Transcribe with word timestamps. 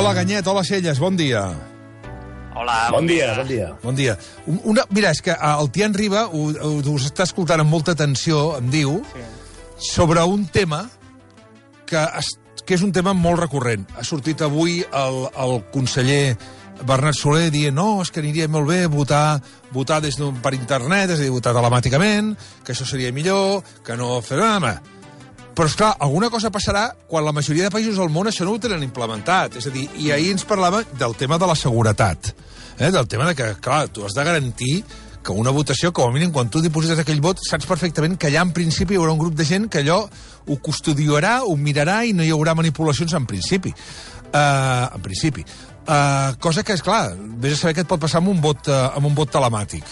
Hola, 0.00 0.14
Ganyet, 0.16 0.46
hola, 0.46 0.62
Celles, 0.64 0.98
bon 0.98 1.16
dia. 1.16 1.42
Hola, 2.56 2.88
Bon 2.90 3.06
dia, 3.06 3.34
bon 3.36 3.46
dia. 3.48 3.66
Bon 3.82 3.94
dia. 3.94 4.16
Un- 4.46 4.60
Una, 4.64 4.84
mira, 4.90 5.10
és 5.10 5.20
que 5.22 5.30
eh, 5.30 5.36
el 5.60 5.70
Tian 5.70 5.92
Riba 5.94 6.26
ho, 6.32 6.46
us 6.94 7.04
està 7.10 7.24
escoltant 7.28 7.60
amb 7.60 7.70
molta 7.70 7.92
atenció, 7.92 8.56
em 8.58 8.70
diu, 8.72 9.02
sobre 9.78 10.24
un 10.24 10.46
tema 10.48 10.88
que, 11.86 12.00
es, 12.18 12.32
que 12.66 12.74
és 12.74 12.82
un 12.82 12.92
tema 12.92 13.12
molt 13.14 13.40
recurrent. 13.44 13.84
Ha 13.96 14.04
sortit 14.04 14.40
avui 14.42 14.80
el, 14.82 15.20
el 15.36 15.54
conseller 15.72 16.36
Bernat 16.84 17.14
Soler 17.20 17.50
dient 17.52 17.76
no, 17.76 18.00
és 18.02 18.10
que 18.10 18.20
aniria 18.24 18.48
molt 18.48 18.68
bé 18.72 18.86
votar, 18.88 19.40
votar 19.72 20.00
des 20.00 20.16
d'un- 20.16 20.40
per 20.40 20.54
internet, 20.56 21.10
és 21.12 21.20
a 21.20 21.22
dir, 21.22 21.30
votar 21.30 21.52
telemàticament, 21.52 22.32
que 22.64 22.72
això 22.72 22.88
seria 22.88 23.12
millor, 23.12 23.60
que 23.84 23.96
no 24.00 24.20
fer... 24.24 24.40
però, 25.54 25.66
és 25.66 25.76
clar, 25.76 25.94
alguna 25.98 26.30
cosa 26.30 26.52
passarà 26.54 26.86
quan 27.10 27.24
la 27.26 27.34
majoria 27.36 27.66
de 27.66 27.74
països 27.74 27.98
del 27.98 28.10
món 28.12 28.30
això 28.30 28.46
no 28.46 28.54
ho 28.54 28.62
tenen 28.62 28.84
implementat. 28.86 29.58
És 29.60 29.66
a 29.66 29.74
dir, 29.74 29.88
i 29.98 30.10
ahir 30.14 30.32
ens 30.34 30.46
parlava 30.48 30.82
del 30.98 31.16
tema 31.18 31.38
de 31.38 31.48
la 31.50 31.58
seguretat. 31.58 32.32
Eh? 32.78 32.90
Del 32.90 33.08
tema 33.08 33.26
de 33.28 33.34
que, 33.36 33.54
clar, 33.60 33.88
tu 33.88 34.04
has 34.06 34.16
de 34.16 34.24
garantir 34.24 34.84
que 35.22 35.32
una 35.36 35.52
votació, 35.52 35.92
com 35.92 36.08
a 36.08 36.14
mínim, 36.14 36.30
quan 36.32 36.48
tu 36.48 36.62
diposites 36.64 37.02
aquell 37.02 37.20
vot, 37.20 37.42
saps 37.44 37.68
perfectament 37.68 38.16
que 38.16 38.30
allà, 38.30 38.44
en 38.46 38.54
principi, 38.56 38.96
hi 38.96 39.00
haurà 39.00 39.12
un 39.12 39.20
grup 39.20 39.36
de 39.36 39.44
gent 39.44 39.68
que 39.68 39.82
allò 39.82 40.00
ho 40.46 40.56
custodiarà, 40.64 41.40
ho 41.44 41.56
mirarà 41.60 42.00
i 42.08 42.14
no 42.16 42.24
hi 42.24 42.32
haurà 42.32 42.54
manipulacions 42.56 43.12
en 43.18 43.28
principi. 43.28 43.74
Uh, 44.30 44.86
en 44.94 45.04
principi. 45.04 45.44
Uh, 45.90 46.36
cosa 46.40 46.64
que, 46.64 46.76
és 46.78 46.84
clar, 46.86 47.16
vés 47.42 47.58
a 47.58 47.60
saber 47.60 47.76
què 47.76 47.84
et 47.84 47.90
pot 47.90 48.00
passar 48.00 48.22
amb 48.22 48.32
un 48.32 48.40
vot, 48.40 48.70
uh, 48.70 48.94
amb 48.96 49.10
un 49.10 49.16
vot 49.18 49.30
telemàtic. 49.32 49.84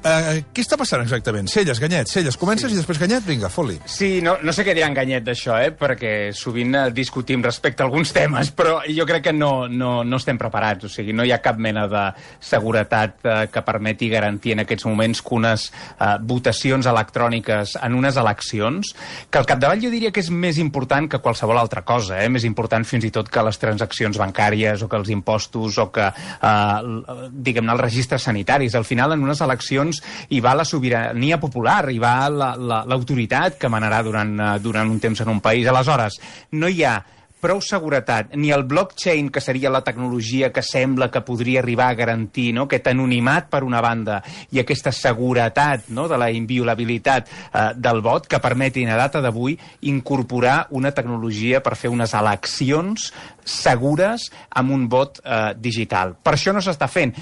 Uh, 0.00 0.38
què 0.56 0.62
està 0.64 0.78
passant 0.80 1.02
exactament? 1.04 1.44
Celles, 1.52 1.76
Ganyet, 1.76 2.08
Celles, 2.08 2.36
comences 2.40 2.70
sí. 2.70 2.72
i 2.72 2.80
després 2.80 2.96
Ganyet? 3.02 3.24
Vinga, 3.26 3.50
fot-li. 3.52 3.74
Sí, 3.84 4.22
no, 4.24 4.38
no 4.40 4.52
sé 4.56 4.64
què 4.64 4.72
dir 4.72 4.86
enganyet 4.86 5.26
d'això, 5.26 5.58
eh? 5.60 5.74
perquè 5.76 6.30
sovint 6.32 6.72
eh, 6.72 6.84
discutim 6.96 7.42
respecte 7.44 7.84
a 7.84 7.86
alguns 7.86 8.14
temes, 8.16 8.48
però 8.58 8.78
jo 8.88 9.04
crec 9.04 9.26
que 9.26 9.34
no, 9.36 9.66
no, 9.68 9.98
no 10.08 10.20
estem 10.20 10.40
preparats, 10.40 10.88
o 10.88 10.92
sigui, 10.92 11.12
no 11.12 11.26
hi 11.28 11.34
ha 11.36 11.40
cap 11.44 11.60
mena 11.60 11.84
de 11.92 12.04
seguretat 12.40 13.28
eh, 13.28 13.34
que 13.52 13.64
permeti 13.66 14.08
garantir 14.08 14.54
en 14.56 14.64
aquests 14.64 14.86
moments 14.88 15.20
que 15.20 15.36
unes 15.36 15.66
eh, 15.68 16.14
votacions 16.32 16.88
electròniques 16.88 17.76
en 17.82 18.00
unes 18.00 18.16
eleccions, 18.24 18.94
que 19.28 19.42
al 19.42 19.50
capdavall 19.52 19.84
jo 19.84 19.92
diria 19.92 20.14
que 20.16 20.24
és 20.24 20.32
més 20.32 20.62
important 20.64 21.10
que 21.12 21.20
qualsevol 21.20 21.60
altra 21.60 21.84
cosa, 21.84 22.22
eh? 22.24 22.32
més 22.32 22.48
important 22.48 22.88
fins 22.88 23.04
i 23.04 23.12
tot 23.12 23.28
que 23.28 23.44
les 23.44 23.60
transaccions 23.60 24.16
bancàries 24.24 24.80
o 24.80 24.88
que 24.88 24.96
els 24.96 25.12
impostos 25.12 25.76
o 25.76 25.90
que, 25.92 26.08
eh, 26.08 27.28
diguem-ne, 27.36 27.76
els 27.76 27.84
registres 27.84 28.24
sanitaris. 28.24 28.80
Al 28.80 28.88
final, 28.88 29.12
en 29.12 29.28
unes 29.28 29.44
eleccions 29.44 29.89
hi 30.28 30.40
va 30.40 30.54
la 30.54 30.64
sobirania 30.64 31.40
popular, 31.40 31.90
hi 31.90 31.98
va 31.98 32.28
la- 32.30 32.54
la- 32.56 32.84
l'autoritat 32.86 33.58
que 33.58 33.68
manarà 33.68 34.02
durant, 34.02 34.36
eh, 34.40 34.58
durant 34.60 34.90
un 34.90 35.00
temps 35.00 35.20
en 35.20 35.28
un 35.28 35.40
país. 35.40 35.66
Aleshores, 35.66 36.20
no 36.52 36.68
hi 36.68 36.84
ha 36.84 36.98
prou 37.40 37.56
seguretat, 37.64 38.34
ni 38.36 38.50
el 38.52 38.64
blockchain, 38.68 39.30
que 39.32 39.40
seria 39.40 39.70
la 39.72 39.80
tecnologia 39.80 40.50
que 40.52 40.60
sembla 40.60 41.06
que 41.10 41.22
podria 41.24 41.60
arribar 41.62 41.86
a 41.88 41.94
garantir 41.96 42.50
no? 42.52 42.66
aquest 42.68 42.90
anonimat 42.92 43.46
per 43.48 43.62
una 43.64 43.80
banda 43.80 44.18
i 44.52 44.60
aquesta 44.60 44.92
seguretat 44.92 45.88
no? 45.88 46.04
de 46.06 46.18
la 46.20 46.28
inviolabilitat 46.30 47.30
eh, 47.32 47.62
del 47.80 48.02
vot 48.04 48.26
que 48.28 48.42
permetin 48.44 48.90
a 48.92 48.98
data 49.00 49.22
d'avui 49.24 49.56
incorporar 49.88 50.66
una 50.76 50.92
tecnologia 50.92 51.62
per 51.64 51.78
fer 51.80 51.88
unes 51.88 52.12
eleccions 52.12 53.08
segures 53.42 54.28
amb 54.50 54.70
un 54.76 54.84
vot 54.92 55.22
eh, 55.24 55.54
digital. 55.56 56.14
Per 56.22 56.34
això 56.36 56.52
no 56.52 56.60
s'està 56.60 56.88
fent. 56.92 57.14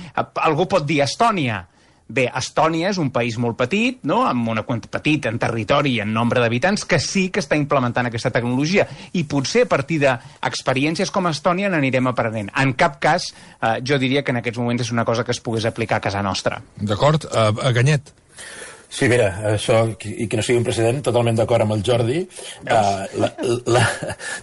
Algú 0.42 0.66
pot 0.66 0.82
dir 0.84 0.98
Estònia, 1.06 1.62
Bé, 2.08 2.24
Estònia 2.40 2.88
és 2.88 2.98
un 3.00 3.10
país 3.12 3.36
molt 3.36 3.58
petit, 3.60 3.98
no? 4.08 4.22
amb 4.24 4.48
una 4.48 4.62
quantitat 4.64 5.02
petit 5.02 5.26
en 5.28 5.36
territori 5.40 5.96
i 5.98 6.00
en 6.00 6.14
nombre 6.16 6.40
d'habitants, 6.40 6.86
que 6.88 6.96
sí 7.04 7.26
que 7.28 7.42
està 7.44 7.58
implementant 7.60 8.08
aquesta 8.08 8.32
tecnologia. 8.32 8.86
I 9.12 9.26
potser 9.28 9.66
a 9.66 9.68
partir 9.68 9.98
d'experiències 10.00 11.12
com 11.12 11.28
Estònia 11.28 11.68
n'anirem 11.68 12.08
aprenent. 12.08 12.48
En 12.56 12.72
cap 12.80 12.96
cas, 13.02 13.28
eh, 13.60 13.74
jo 13.84 13.98
diria 14.00 14.22
que 14.24 14.32
en 14.32 14.40
aquests 14.40 14.58
moments 14.58 14.86
és 14.86 14.94
una 14.94 15.04
cosa 15.04 15.24
que 15.24 15.36
es 15.36 15.42
pogués 15.44 15.68
aplicar 15.68 15.98
a 15.98 16.06
casa 16.08 16.22
nostra. 16.24 16.62
D'acord? 16.80 17.28
Uh, 17.28 17.72
Ganyet. 17.76 18.14
Sí, 18.88 19.04
mira, 19.12 19.28
això, 19.50 19.82
i 20.08 20.26
que 20.32 20.38
no 20.38 20.42
sigui 20.44 20.62
un 20.62 20.64
precedent, 20.64 21.02
totalment 21.04 21.36
d'acord 21.36 21.66
amb 21.66 21.76
el 21.76 21.82
Jordi. 21.84 22.22
Uh, 22.64 23.04
la, 23.20 23.32
la, 23.68 23.82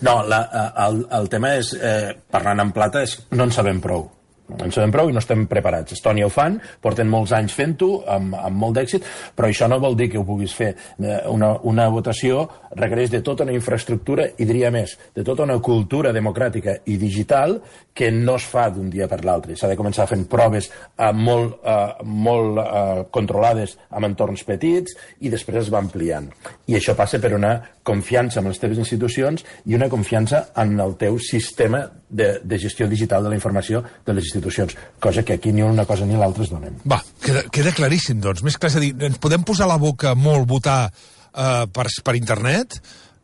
no, 0.05 0.19
la, 0.29 0.43
eh, 0.45 0.67
el, 0.85 0.99
el 1.17 1.31
tema 1.33 1.55
és, 1.57 1.73
eh, 1.73 2.13
parlant 2.29 2.61
en 2.61 2.75
plata, 2.75 3.01
és 3.01 3.17
no 3.33 3.49
en 3.49 3.55
sabem 3.55 3.81
prou. 3.81 4.05
En 4.45 4.69
sabem 4.69 4.91
prou 4.93 5.09
i 5.09 5.13
no 5.13 5.21
estem 5.23 5.47
preparats. 5.49 5.95
Estònia 5.95 6.27
ho 6.27 6.29
fan, 6.29 6.59
porten 6.81 7.09
molts 7.09 7.33
anys 7.33 7.55
fent-ho, 7.57 8.03
amb, 8.13 8.35
amb 8.37 8.59
molt 8.61 8.77
d'èxit, 8.77 9.05
però 9.35 9.49
això 9.49 9.65
no 9.71 9.79
vol 9.81 9.97
dir 9.97 10.11
que 10.11 10.19
ho 10.21 10.25
puguis 10.27 10.53
fer. 10.53 10.75
Eh, 11.01 11.21
Una, 11.35 11.55
una 11.65 11.87
votació 11.89 12.43
requereix 12.77 13.09
de 13.11 13.21
tota 13.25 13.43
una 13.43 13.55
infraestructura, 13.55 14.27
i 14.37 14.45
diria 14.45 14.69
més, 14.71 14.93
de 15.15 15.23
tota 15.25 15.43
una 15.43 15.57
cultura 15.59 16.13
democràtica 16.13 16.77
i 16.85 16.97
digital 17.01 17.57
que 17.93 18.11
no 18.11 18.35
es 18.35 18.45
fa 18.45 18.69
d'un 18.69 18.89
dia 18.93 19.07
per 19.09 19.23
l'altre. 19.25 19.55
S'ha 19.55 19.71
de 19.71 19.77
començar 19.79 20.05
fent 20.07 20.27
proves 20.29 20.69
eh, 20.69 21.11
molt, 21.11 21.57
eh, 21.65 22.05
molt 22.05 22.61
eh, 22.61 23.05
controlades 23.11 23.77
amb 23.89 24.11
entorns 24.11 24.45
petits 24.45 24.93
i 25.21 25.33
després 25.33 25.63
es 25.63 25.73
va 25.73 25.81
ampliant. 25.81 26.29
I 26.67 26.77
això 26.77 26.93
passa 26.95 27.19
per 27.19 27.33
una 27.33 27.57
confiança 27.85 28.41
en 28.41 28.49
les 28.49 28.59
teves 28.59 28.79
institucions 28.81 29.45
i 29.69 29.77
una 29.77 29.87
confiança 29.91 30.47
en 30.61 30.73
el 30.81 30.95
teu 30.99 31.19
sistema 31.21 31.83
de, 32.09 32.39
de 32.43 32.59
gestió 32.59 32.87
digital 32.89 33.23
de 33.23 33.31
la 33.31 33.37
informació 33.37 33.83
de 34.05 34.15
les 34.17 34.25
institucions, 34.25 34.75
cosa 34.99 35.23
que 35.23 35.37
aquí 35.37 35.53
ni 35.53 35.63
una 35.63 35.85
cosa 35.85 36.07
ni 36.09 36.17
l'altra 36.17 36.43
es 36.43 36.51
donen. 36.51 36.79
Va, 36.89 36.99
queda, 37.21 37.45
queda 37.53 37.75
claríssim, 37.77 38.19
doncs. 38.23 38.43
Més 38.45 38.57
clar, 38.57 38.73
és 38.73 38.79
a 38.79 38.83
dir, 38.83 38.93
ens 39.07 39.21
podem 39.21 39.45
posar 39.45 39.69
la 39.69 39.77
boca 39.81 40.15
molt 40.17 40.49
votar 40.49 40.79
eh, 40.89 41.65
per, 41.71 41.87
per 42.03 42.15
internet, 42.17 42.79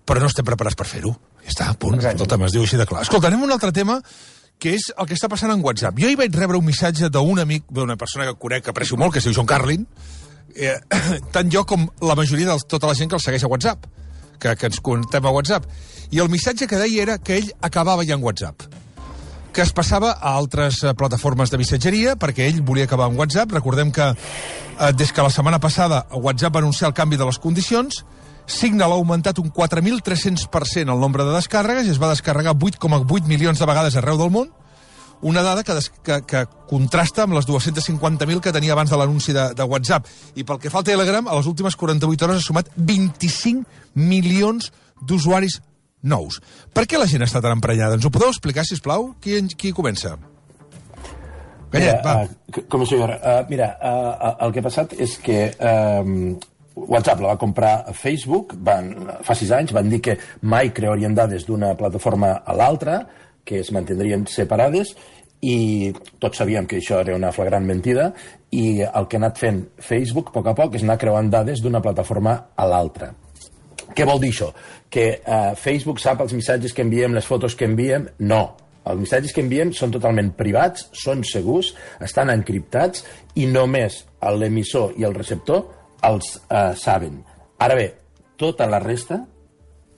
però 0.06 0.22
no 0.22 0.30
estem 0.30 0.46
preparats 0.48 0.78
per 0.78 0.88
fer-ho. 0.90 1.16
Ja 1.42 1.56
està, 1.56 1.72
punt. 1.82 1.98
Exacte. 1.98 2.30
Tema 2.30 2.48
es 2.48 2.54
diu 2.54 2.66
així 2.68 2.78
de 2.78 2.86
clar. 2.90 3.02
Escolta, 3.08 3.32
anem 3.32 3.48
un 3.48 3.54
altre 3.54 3.74
tema 3.74 3.98
que 4.62 4.76
és 4.78 4.92
el 4.94 5.08
que 5.10 5.18
està 5.18 5.26
passant 5.32 5.50
en 5.50 5.64
WhatsApp. 5.66 5.98
Jo 5.98 6.12
hi 6.12 6.18
vaig 6.20 6.36
rebre 6.38 6.60
un 6.60 6.68
missatge 6.68 7.10
d'un 7.10 7.42
amic, 7.42 7.66
d'una 7.74 7.98
persona 7.98 8.28
que 8.30 8.38
conec, 8.38 8.68
que 8.68 8.74
aprecio 8.76 9.00
molt, 9.02 9.16
que 9.16 9.22
es 9.22 9.26
diu 9.26 9.34
John 9.34 9.50
Carlin, 9.50 9.88
eh, 10.54 10.78
tant 11.36 11.50
jo 11.50 11.66
com 11.66 11.88
la 12.06 12.18
majoria 12.20 12.54
de 12.54 12.70
tota 12.70 12.92
la 12.92 12.98
gent 12.98 13.10
que 13.10 13.18
el 13.18 13.24
segueix 13.26 13.48
a 13.48 13.50
WhatsApp, 13.50 13.90
que, 14.42 14.56
que 14.58 14.72
ens 14.72 14.82
connectem 14.84 15.26
a 15.26 15.34
WhatsApp. 15.34 15.68
I 16.12 16.20
el 16.20 16.32
missatge 16.34 16.68
que 16.68 16.80
deia 16.82 17.06
era 17.06 17.18
que 17.22 17.38
ell 17.40 17.52
acabava 17.62 18.06
ja 18.08 18.18
en 18.18 18.24
WhatsApp 18.26 18.68
que 19.52 19.62
es 19.62 19.74
passava 19.76 20.14
a 20.16 20.32
altres 20.40 20.78
eh, 20.84 20.94
plataformes 20.96 21.52
de 21.52 21.60
missatgeria 21.60 22.16
perquè 22.16 22.48
ell 22.48 22.62
volia 22.64 22.86
acabar 22.88 23.10
amb 23.10 23.20
WhatsApp. 23.20 23.52
Recordem 23.52 23.92
que 23.92 24.06
eh, 24.08 24.94
des 24.96 25.12
que 25.12 25.26
la 25.26 25.30
setmana 25.34 25.60
passada 25.60 26.06
WhatsApp 26.12 26.56
va 26.56 26.62
anunciar 26.64 26.88
el 26.88 26.96
canvi 26.96 27.20
de 27.20 27.28
les 27.28 27.40
condicions, 27.40 28.06
Signal 28.48 28.92
ha 28.92 29.00
augmentat 29.00 29.40
un 29.40 29.52
4.300% 29.54 30.92
el 30.92 31.00
nombre 31.00 31.24
de 31.28 31.36
descàrregues 31.36 31.88
i 31.88 31.94
es 31.94 32.00
va 32.02 32.10
descarregar 32.12 32.56
8,8 32.56 33.28
milions 33.30 33.60
de 33.60 33.68
vegades 33.70 33.96
arreu 34.00 34.18
del 34.20 34.32
món, 34.34 34.50
una 35.22 35.44
dada 35.46 35.64
que, 35.64 35.76
des, 35.78 35.90
que, 36.04 36.20
que 36.28 36.46
contrasta 36.70 37.26
amb 37.26 37.36
les 37.38 37.48
250.000 37.48 38.42
que 38.42 38.54
tenia 38.56 38.74
abans 38.74 38.90
de 38.90 39.00
l'anunci 39.00 39.36
de, 39.38 39.52
de 39.58 39.68
WhatsApp. 39.68 40.08
I 40.36 40.46
pel 40.48 40.60
que 40.62 40.72
fa 40.74 40.82
al 40.82 40.88
Telegram, 40.88 41.28
a 41.28 41.38
les 41.38 41.50
últimes 41.50 41.78
48 41.78 42.28
hores 42.28 42.42
ha 42.42 42.48
sumat 42.48 42.72
25 42.78 43.66
milions 43.96 44.72
d'usuaris 45.02 45.62
nous. 46.02 46.42
Per 46.74 46.88
què 46.90 47.00
la 47.00 47.10
gent 47.10 47.26
està 47.26 47.42
tan 47.44 47.58
emprenyada? 47.58 47.98
Ens 47.98 48.06
ho 48.06 48.14
podeu 48.14 48.32
explicar, 48.34 48.66
si 48.66 48.80
plau? 48.82 49.12
Qui, 49.22 49.42
qui 49.58 49.74
comença? 49.76 50.16
Gallet, 51.72 52.02
va. 52.04 52.16
uh, 52.26 52.64
com 52.68 52.84
això, 52.84 52.98
uh, 53.06 53.44
mira, 53.48 53.70
uh, 53.80 54.32
el 54.44 54.52
que 54.52 54.60
ha 54.60 54.66
passat 54.66 54.96
és 55.00 55.14
que 55.24 55.46
uh, 55.56 56.04
WhatsApp 56.76 57.22
la 57.24 57.34
va 57.34 57.40
comprar 57.40 57.74
a 57.88 57.94
Facebook 57.96 58.58
van, 58.60 58.92
fa 59.24 59.36
sis 59.38 59.54
anys, 59.56 59.72
van 59.76 59.88
dir 59.92 60.02
que 60.04 60.18
mai 60.42 60.74
crearien 60.76 61.16
dades 61.16 61.46
d'una 61.48 61.74
plataforma 61.80 62.34
a 62.44 62.56
l'altra, 62.58 63.02
que 63.46 63.62
es 63.62 63.72
mantindrien 63.76 64.28
separades, 64.30 64.96
i 65.42 65.90
tots 66.22 66.38
sabíem 66.38 66.68
que 66.70 66.78
això 66.78 67.00
era 67.02 67.18
una 67.18 67.32
flagrant 67.34 67.66
mentida, 67.66 68.12
i 68.54 68.84
el 68.86 69.08
que 69.10 69.18
ha 69.18 69.22
anat 69.24 69.42
fent 69.42 69.64
Facebook, 69.82 70.30
a 70.30 70.38
poc 70.38 70.52
a 70.52 70.56
poc, 70.58 70.78
és 70.78 70.86
anar 70.86 71.00
creuant 71.02 71.32
dades 71.34 71.64
d'una 71.64 71.82
plataforma 71.82 72.36
a 72.56 72.68
l'altra. 72.70 73.12
Què 73.96 74.06
vol 74.08 74.22
dir 74.22 74.32
això? 74.32 74.52
Que 74.92 75.06
eh, 75.20 75.54
Facebook 75.60 76.00
sap 76.00 76.22
els 76.24 76.36
missatges 76.38 76.76
que 76.76 76.86
enviem, 76.86 77.16
les 77.18 77.28
fotos 77.28 77.58
que 77.58 77.68
enviem? 77.68 78.08
No. 78.20 78.44
Els 78.88 79.02
missatges 79.02 79.34
que 79.34 79.44
enviem 79.44 79.74
són 79.78 79.92
totalment 79.94 80.32
privats, 80.38 80.88
són 80.98 81.26
segurs, 81.28 81.74
estan 82.02 82.32
encriptats 82.34 83.06
i 83.38 83.46
només 83.50 84.02
l'emissor 84.38 84.96
i 84.98 85.06
el 85.06 85.18
receptor 85.18 85.66
els 86.08 86.36
eh, 86.48 86.72
saben. 86.78 87.20
Ara 87.62 87.78
bé, 87.78 87.92
tota 88.42 88.66
la 88.70 88.80
resta, 88.82 89.20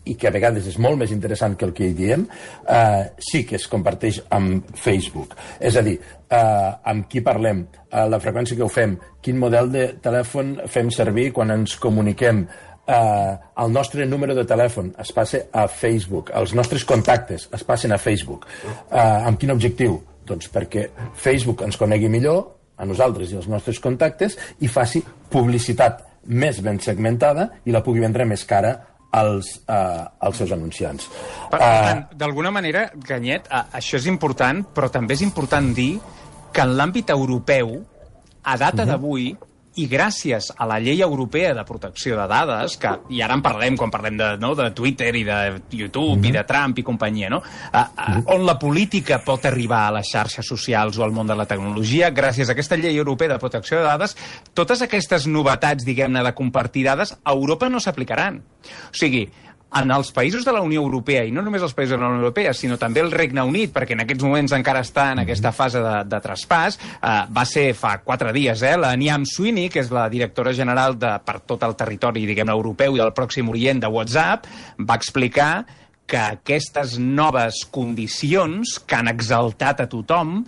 i 0.06 0.16
que 0.20 0.28
a 0.28 0.34
vegades 0.36 0.68
és 0.68 0.78
molt 0.82 1.00
més 1.00 1.14
interessant 1.16 1.56
que 1.58 1.68
el 1.68 1.74
que 1.76 1.88
hi 1.88 1.96
diem, 1.98 2.26
eh, 2.68 3.04
sí 3.20 3.44
que 3.48 3.56
es 3.56 3.68
comparteix 3.72 4.22
amb 4.30 4.76
Facebook. 4.76 5.36
És 5.60 5.78
a 5.78 5.82
dir, 5.86 6.00
eh, 6.30 6.72
amb 6.84 7.08
qui 7.10 7.22
parlem, 7.22 7.66
eh, 7.90 8.06
la 8.10 8.20
freqüència 8.20 8.56
que 8.56 8.64
ho 8.64 8.70
fem, 8.70 8.98
quin 9.22 9.40
model 9.40 9.72
de 9.72 9.88
telèfon 10.02 10.68
fem 10.68 10.92
servir 10.92 11.32
quan 11.32 11.52
ens 11.52 11.76
comuniquem, 11.76 12.48
eh, 12.88 13.38
el 13.58 13.72
nostre 13.72 14.06
número 14.06 14.36
de 14.36 14.46
telèfon 14.46 14.94
es 15.00 15.12
passa 15.12 15.46
a 15.52 15.68
Facebook, 15.68 16.32
els 16.34 16.54
nostres 16.54 16.84
contactes 16.84 17.50
es 17.52 17.64
passen 17.64 17.92
a 17.92 17.98
Facebook. 17.98 18.48
Eh, 18.92 19.00
amb 19.00 19.40
quin 19.40 19.52
objectiu? 19.52 20.02
Doncs 20.26 20.50
perquè 20.52 20.90
Facebook 21.16 21.64
ens 21.64 21.78
conegui 21.78 22.10
millor, 22.10 22.58
a 22.78 22.86
nosaltres 22.86 23.32
i 23.32 23.36
als 23.36 23.48
nostres 23.48 23.80
contactes, 23.80 24.38
i 24.60 24.68
faci 24.68 25.04
publicitat 25.30 26.04
més 26.26 26.62
ben 26.64 26.80
segmentada 26.80 27.50
i 27.66 27.72
la 27.72 27.84
pugui 27.84 28.00
vendre 28.00 28.26
més 28.26 28.46
cara 28.48 28.93
als, 29.14 29.62
uh, 29.70 30.10
als 30.26 30.42
seus 30.42 30.52
anunciants. 30.56 31.08
Per, 31.52 31.60
per 31.60 31.62
tant, 31.62 32.04
d'alguna 32.18 32.52
manera, 32.54 32.88
Ganyet, 32.98 33.48
uh, 33.52 33.68
això 33.78 34.00
és 34.02 34.08
important, 34.10 34.64
però 34.74 34.90
també 34.90 35.14
és 35.14 35.22
important 35.26 35.70
dir 35.78 35.92
que 36.54 36.66
en 36.66 36.74
l'àmbit 36.78 37.14
europeu, 37.14 37.76
a 38.44 38.58
data 38.58 38.82
uh 38.82 38.84
-huh. 38.84 38.92
d'avui, 38.92 39.28
i 39.76 39.88
gràcies 39.90 40.52
a 40.58 40.68
la 40.70 40.78
llei 40.80 41.02
europea 41.02 41.54
de 41.58 41.64
protecció 41.66 42.18
de 42.20 42.28
dades, 42.30 42.78
que 42.78 42.92
i 43.10 43.22
ara 43.26 43.38
en 43.38 43.42
parlem 43.46 43.78
quan 43.80 43.92
parlem 43.94 44.18
de, 44.20 44.30
no, 44.42 44.54
de 44.58 44.70
Twitter 44.76 45.10
i 45.16 45.24
de 45.24 45.40
YouTube 45.72 46.18
mm 46.18 46.22
-hmm. 46.22 46.30
i 46.30 46.32
de 46.32 46.44
Trump 46.44 46.78
i 46.78 46.84
companyia, 46.84 47.30
no? 47.30 47.38
Uh, 47.38 47.80
mm 47.80 48.14
-hmm. 48.14 48.24
on 48.36 48.46
la 48.46 48.60
política 48.60 49.20
pot 49.26 49.46
arribar 49.46 49.88
a 49.88 49.92
les 49.92 50.08
xarxes 50.12 50.46
socials 50.46 50.98
o 50.98 51.04
al 51.04 51.12
món 51.12 51.28
de 51.28 51.36
la 51.36 51.46
tecnologia, 51.46 52.14
gràcies 52.14 52.50
a 52.50 52.52
aquesta 52.52 52.78
llei 52.78 52.98
europea 52.98 53.28
de 53.28 53.40
protecció 53.40 53.78
de 53.78 53.84
dades, 53.84 54.18
totes 54.54 54.82
aquestes 54.82 55.28
novetats, 55.28 55.86
diguem-ne, 55.86 56.24
de 56.24 56.34
compartir 56.34 56.84
dades, 56.84 57.18
a 57.24 57.32
Europa 57.32 57.70
no 57.70 57.80
s'aplicaran. 57.80 58.44
O 58.92 58.94
sigui, 58.94 59.30
en 59.74 59.92
els 59.92 60.12
països 60.14 60.46
de 60.46 60.54
la 60.54 60.62
Unió 60.62 60.82
Europea, 60.84 61.24
i 61.26 61.32
no 61.34 61.42
només 61.42 61.64
els 61.66 61.74
països 61.74 61.96
de 61.96 62.02
la 62.02 62.12
Unió 62.12 62.22
Europea, 62.22 62.54
sinó 62.54 62.78
també 62.82 63.02
el 63.02 63.12
Regne 63.12 63.44
Unit, 63.48 63.74
perquè 63.74 63.96
en 63.98 64.04
aquests 64.04 64.26
moments 64.26 64.54
encara 64.56 64.84
està 64.86 65.10
en 65.14 65.24
aquesta 65.24 65.54
fase 65.56 65.82
de, 65.84 65.94
de 66.10 66.20
traspàs, 66.24 66.78
eh, 66.78 67.14
va 67.34 67.46
ser 67.50 67.66
fa 67.78 67.96
quatre 68.06 68.34
dies, 68.36 68.62
eh, 68.62 68.76
la 68.78 68.94
Niam 69.00 69.26
Sweeney, 69.30 69.72
que 69.74 69.82
és 69.82 69.92
la 69.94 70.06
directora 70.14 70.54
general 70.54 70.98
de, 71.00 71.16
per 71.26 71.40
tot 71.50 71.66
el 71.66 71.78
territori, 71.80 72.28
diguem 72.30 72.54
europeu 72.54 72.98
i 72.98 73.02
del 73.02 73.16
Pròxim 73.18 73.50
Orient 73.50 73.82
de 73.84 73.92
WhatsApp, 73.92 74.50
va 74.80 75.00
explicar 75.00 75.54
que 76.06 76.20
aquestes 76.20 76.98
noves 77.00 77.64
condicions 77.72 78.78
que 78.86 79.00
han 79.00 79.10
exaltat 79.10 79.82
a 79.82 79.90
tothom, 79.90 80.42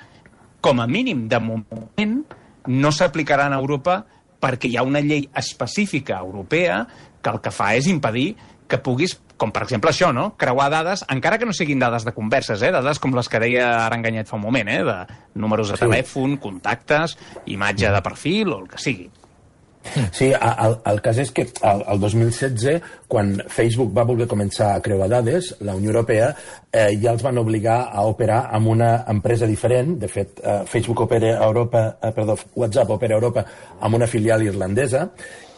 com 0.61 0.81
a 0.81 0.87
mínim 0.89 1.27
de 1.29 1.39
moment, 1.41 2.19
no 2.67 2.91
s'aplicaran 2.91 3.53
a 3.53 3.61
Europa 3.61 4.03
perquè 4.41 4.69
hi 4.69 4.77
ha 4.77 4.85
una 4.85 5.01
llei 5.01 5.27
específica 5.37 6.19
europea 6.21 6.83
que 7.21 7.31
el 7.33 7.41
que 7.41 7.53
fa 7.53 7.71
és 7.77 7.87
impedir 7.89 8.35
que 8.67 8.79
puguis, 8.81 9.17
com 9.37 9.51
per 9.53 9.65
exemple 9.65 9.91
això, 9.91 10.11
no? 10.15 10.31
creuar 10.41 10.69
dades, 10.73 11.05
encara 11.13 11.37
que 11.41 11.47
no 11.49 11.53
siguin 11.53 11.81
dades 11.81 12.05
de 12.07 12.15
converses, 12.15 12.63
eh? 12.65 12.71
dades 12.73 13.01
com 13.03 13.13
les 13.15 13.29
que 13.29 13.41
deia 13.43 13.67
ara 13.83 13.99
Enganyet 13.99 14.31
fa 14.31 14.39
un 14.39 14.45
moment, 14.47 14.71
eh? 14.71 14.81
de 14.87 14.97
números 15.41 15.73
de 15.73 15.77
sí. 15.77 15.85
telèfon, 15.85 16.39
contactes, 16.41 17.17
imatge 17.45 17.93
de 17.93 18.01
perfil 18.05 18.55
o 18.55 18.63
el 18.63 18.71
que 18.71 18.81
sigui. 18.81 19.11
Sí, 20.11 20.31
el, 20.33 20.75
el 20.89 20.99
cas 21.05 21.19
és 21.21 21.31
que 21.35 21.45
el, 21.45 21.83
el 21.93 21.99
2016, 22.01 22.87
quan 23.11 23.35
Facebook 23.53 23.93
va 23.95 24.05
voler 24.07 24.27
començar 24.31 24.71
a 24.73 24.81
creuar 24.83 25.07
dades, 25.11 25.51
la 25.65 25.75
Unió 25.77 25.93
Europea 25.93 26.31
eh, 26.71 26.95
ja 27.01 27.13
els 27.13 27.23
van 27.23 27.37
obligar 27.37 27.77
a 27.93 28.05
operar 28.09 28.41
amb 28.57 28.73
una 28.73 28.89
empresa 29.11 29.47
diferent. 29.47 29.95
De 30.01 30.09
fet, 30.11 30.41
eh, 30.41 30.63
Facebook 30.69 31.05
opera 31.05 31.35
a 31.37 31.45
Europa, 31.45 31.85
eh, 32.01 32.11
perdó, 32.15 32.37
WhatsApp 32.55 32.95
opera 32.97 33.15
a 33.15 33.21
Europa 33.21 33.45
amb 33.79 34.01
una 34.01 34.09
filial 34.09 34.43
irlandesa 34.47 35.11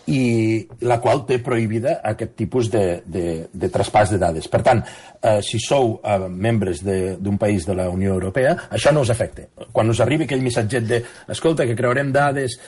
i 0.07 0.68
la 0.88 1.00
qual 1.04 1.25
té 1.27 1.39
prohibida 1.44 1.98
aquest 2.07 2.36
tipus 2.39 2.69
de, 2.71 3.01
de, 3.06 3.25
de 3.51 3.69
traspàs 3.71 4.13
de 4.13 4.19
dades. 4.21 4.48
Per 4.48 4.62
tant, 4.63 4.81
eh, 5.19 5.39
si 5.44 5.59
sou 5.59 5.98
eh, 6.00 6.18
membres 6.31 6.83
d'un 6.83 7.38
país 7.38 7.68
de 7.68 7.75
la 7.75 7.89
Unió 7.92 8.13
Europea, 8.15 8.56
això 8.71 8.94
no 8.95 9.04
us 9.04 9.12
afecta. 9.12 9.48
Quan 9.75 9.92
us 9.92 10.00
arribi 10.04 10.24
aquell 10.24 10.44
missatget 10.45 10.88
de 10.88 11.01
escolta, 11.27 11.68
que 11.68 11.75
creurem 11.75 12.13
dades... 12.15 12.59